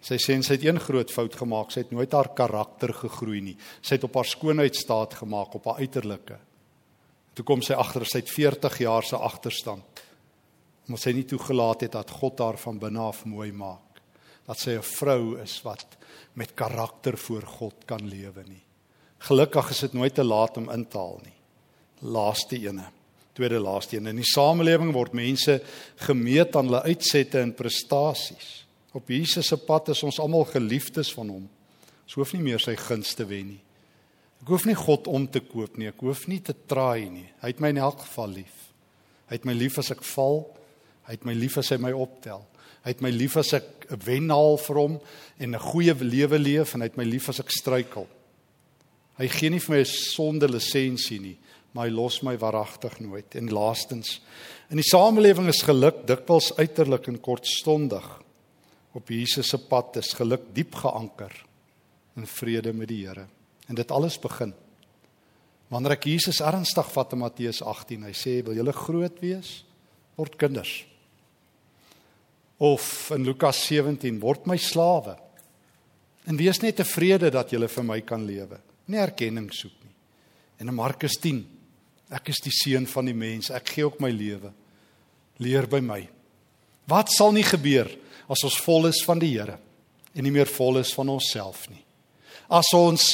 Sy 0.00 0.16
sê 0.16 0.38
sy 0.42 0.54
het 0.54 0.64
een 0.64 0.78
groot 0.80 1.10
fout 1.10 1.34
gemaak, 1.34 1.72
sy 1.72 1.82
het 1.82 1.90
nooit 1.90 2.12
haar 2.12 2.30
karakter 2.34 2.94
gegroei 2.94 3.40
nie. 3.40 3.56
Sy 3.82 3.98
het 3.98 4.06
op 4.06 4.14
haar 4.14 4.30
skoonheid 4.30 4.76
staat 4.76 5.14
gemaak 5.14 5.54
op 5.58 5.66
haar 5.66 5.82
uiterlike. 5.82 6.38
Toe 7.34 7.44
kom 7.44 7.62
sy 7.62 7.74
agter 7.74 8.06
sy 8.06 8.22
het 8.22 8.30
40 8.30 8.78
jaar 8.86 9.02
se 9.02 9.18
agterstand. 9.18 10.02
Omdat 10.86 11.02
sy 11.02 11.12
nie 11.18 11.26
toegelaat 11.26 11.82
het 11.82 11.98
dat 11.98 12.10
God 12.10 12.38
haar 12.38 12.56
van 12.62 12.78
binne 12.78 13.02
af 13.10 13.24
mooi 13.26 13.50
maak. 13.52 13.89
Dat 14.50 14.58
sy 14.58 14.74
'n 14.74 14.82
vrou 14.82 15.38
is 15.38 15.60
wat 15.62 15.96
met 16.34 16.54
karakter 16.54 17.18
voor 17.18 17.42
God 17.42 17.86
kan 17.86 18.02
lewe 18.02 18.42
nie. 18.46 18.62
Gelukkig 19.18 19.70
is 19.70 19.82
dit 19.84 19.92
nooit 19.92 20.14
te 20.14 20.24
laat 20.24 20.56
om 20.56 20.70
in 20.72 20.86
te 20.88 20.98
haal 20.98 21.20
nie. 21.24 21.36
Laaste 22.10 22.56
ene. 22.56 22.88
Tweede 23.36 23.60
laaste 23.60 23.96
ene. 23.96 24.10
In 24.10 24.22
die 24.22 24.32
samelewing 24.34 24.92
word 24.92 25.12
mense 25.12 25.60
gemeet 25.96 26.56
aan 26.56 26.70
hulle 26.70 26.82
uitsette 26.82 27.40
en 27.40 27.54
prestasies. 27.54 28.66
Op 28.92 29.08
Jesus 29.08 29.46
se 29.46 29.56
pad 29.56 29.88
is 29.88 30.02
ons 30.02 30.18
almal 30.18 30.44
geliefdes 30.50 31.12
van 31.14 31.28
hom. 31.28 31.48
Ons 32.04 32.16
hoef 32.18 32.32
nie 32.34 32.42
meer 32.42 32.62
sy 32.62 32.74
gunste 32.76 33.26
wen 33.28 33.52
nie. 33.52 33.60
Ek 34.40 34.48
hoef 34.48 34.64
nie 34.66 34.74
God 34.74 35.06
om 35.06 35.28
te 35.28 35.42
koop 35.44 35.76
nie. 35.78 35.90
Ek 35.92 36.00
hoef 36.00 36.26
nie 36.26 36.40
te 36.40 36.54
traai 36.66 37.10
nie. 37.10 37.28
Hy 37.42 37.52
het 37.52 37.60
my 37.60 37.68
in 37.68 37.82
elk 37.84 38.00
geval 38.06 38.40
lief. 38.40 38.56
Hy 39.28 39.36
het 39.36 39.44
my 39.46 39.54
lief 39.54 39.78
as 39.78 39.92
ek 39.92 40.02
val. 40.16 40.42
Hy 41.06 41.18
het 41.18 41.26
my 41.28 41.36
lief 41.36 41.58
as 41.60 41.70
hy 41.70 41.78
my 41.78 41.92
optel. 41.92 42.46
Hy 42.84 42.94
het 42.94 43.02
my 43.04 43.10
lief 43.12 43.36
as 43.36 43.52
ek 43.52 43.86
'n 43.90 44.00
wenhaal 44.04 44.56
vir 44.56 44.76
hom 44.76 45.00
en 45.38 45.54
'n 45.54 45.58
goeie 45.58 45.94
lewe 45.94 46.38
leef 46.38 46.74
en 46.74 46.80
hy 46.80 46.86
het 46.86 46.96
my 46.96 47.04
lief 47.04 47.28
as 47.28 47.40
ek 47.40 47.50
struikel. 47.50 48.06
Hy 49.18 49.28
gee 49.28 49.50
nie 49.50 49.60
vir 49.60 49.76
my 49.76 49.80
'n 49.80 49.84
sonde 49.84 50.48
lisensie 50.48 51.20
nie, 51.20 51.36
maar 51.72 51.86
hy 51.86 51.92
los 51.92 52.22
my 52.22 52.36
waaragtig 52.36 53.00
nooit. 53.00 53.34
En 53.34 53.48
laastens, 53.48 54.20
in 54.70 54.76
die 54.76 54.90
samelewing 54.90 55.48
is 55.48 55.62
geluk 55.62 56.06
dikwels 56.06 56.56
uiterlik 56.56 57.08
en 57.08 57.20
kortstondig. 57.20 58.22
Op 58.94 59.08
Jesus 59.08 59.48
se 59.48 59.58
pad 59.58 59.96
is 59.96 60.12
geluk 60.12 60.54
diep 60.54 60.74
geanker 60.74 61.32
in 62.16 62.26
vrede 62.26 62.72
met 62.72 62.88
die 62.88 63.06
Here. 63.06 63.26
En 63.68 63.74
dit 63.74 63.90
alles 63.90 64.18
begin 64.18 64.54
wanneer 65.70 65.92
ek 65.92 66.04
Jesus 66.04 66.40
ernstig 66.40 66.88
vat 66.90 67.12
in 67.12 67.18
Matteus 67.18 67.62
18. 67.62 68.02
Hy 68.02 68.12
sê, 68.12 68.42
"Wil 68.42 68.54
julle 68.54 68.72
groot 68.72 69.20
wees? 69.20 69.64
Word 70.16 70.36
kinders." 70.36 70.89
Of 72.60 73.10
in 73.16 73.24
Lukas 73.24 73.62
17 73.68 74.20
word 74.22 74.46
my 74.50 74.58
slawe 74.60 75.16
en 76.28 76.38
wees 76.38 76.60
net 76.62 76.80
tevrede 76.80 77.30
dat 77.32 77.52
jy 77.52 77.60
vir 77.66 77.86
my 77.86 78.00
kan 78.06 78.26
lewe 78.26 78.60
nie 78.90 79.00
erkenning 79.00 79.48
soek 79.52 79.76
nie 79.84 79.94
en 80.60 80.68
in 80.68 80.76
Markus 80.76 81.18
10 81.22 81.42
ek 82.16 82.32
is 82.34 82.42
die 82.44 82.54
seun 82.54 82.86
van 82.90 83.08
die 83.08 83.16
mens 83.16 83.50
ek 83.54 83.74
gee 83.74 83.86
ook 83.88 84.00
my 84.02 84.12
lewe 84.12 84.52
leer 85.40 85.66
by 85.70 85.80
my 85.80 86.02
wat 86.90 87.12
sal 87.14 87.32
nie 87.32 87.46
gebeur 87.46 87.88
as 88.30 88.44
ons 88.46 88.60
vol 88.62 88.90
is 88.90 89.02
van 89.06 89.18
die 89.22 89.34
Here 89.34 89.58
en 90.14 90.26
nie 90.26 90.34
meer 90.34 90.50
vol 90.50 90.80
is 90.82 90.92
van 90.94 91.08
onsself 91.08 91.68
nie 91.70 91.82
as 92.50 92.70
ons 92.74 93.06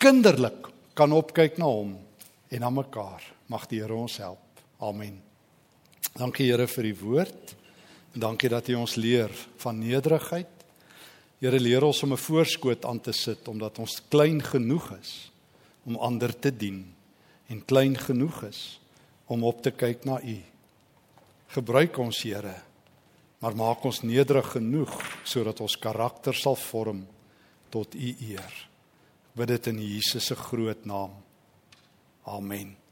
kinderlik 0.00 0.66
kan 0.96 1.12
opkyk 1.12 1.58
na 1.60 1.68
hom 1.68 1.94
en 2.50 2.62
na 2.62 2.70
mekaar. 2.72 3.22
Mag 3.52 3.66
die 3.68 3.82
Here 3.82 3.94
ons 3.94 4.16
help. 4.22 4.40
Amen. 4.80 5.18
Dankie 6.16 6.48
Here 6.48 6.66
vir 6.70 6.88
die 6.88 6.96
woord. 6.96 7.54
En 8.16 8.22
dankie 8.22 8.48
dat 8.48 8.68
U 8.72 8.74
ons 8.80 8.94
leer 8.96 9.28
van 9.60 9.76
nederigheid. 9.76 10.48
Here 11.36 11.58
leer 11.60 11.84
ons 11.84 12.02
om 12.02 12.12
'n 12.12 12.16
voorskoot 12.16 12.84
aan 12.84 13.00
te 13.00 13.12
sit 13.12 13.48
omdat 13.48 13.78
ons 13.78 14.00
klein 14.08 14.42
genoeg 14.42 14.96
is 15.00 15.30
om 15.84 15.96
ander 15.96 16.38
te 16.38 16.56
dien 16.56 16.94
en 17.46 17.64
klein 17.64 17.98
genoeg 17.98 18.42
is 18.42 18.80
om 19.26 19.44
op 19.44 19.62
te 19.62 19.70
kyk 19.70 20.04
na 20.04 20.22
U. 20.22 20.38
Gebruik 21.46 21.98
ons 21.98 22.22
Here, 22.22 22.62
maar 23.38 23.56
maak 23.56 23.84
ons 23.84 24.02
nederig 24.02 24.50
genoeg 24.50 25.20
sodat 25.24 25.60
ons 25.60 25.78
karakter 25.78 26.34
sal 26.34 26.56
vorm 26.56 27.06
tot 27.68 27.94
U 27.94 28.16
eer. 28.20 28.68
Bid 29.32 29.48
dit 29.48 29.66
in 29.66 29.78
Jesus 29.78 30.26
se 30.26 30.34
groot 30.34 30.84
naam. 30.84 31.12
Amen. 32.24 32.85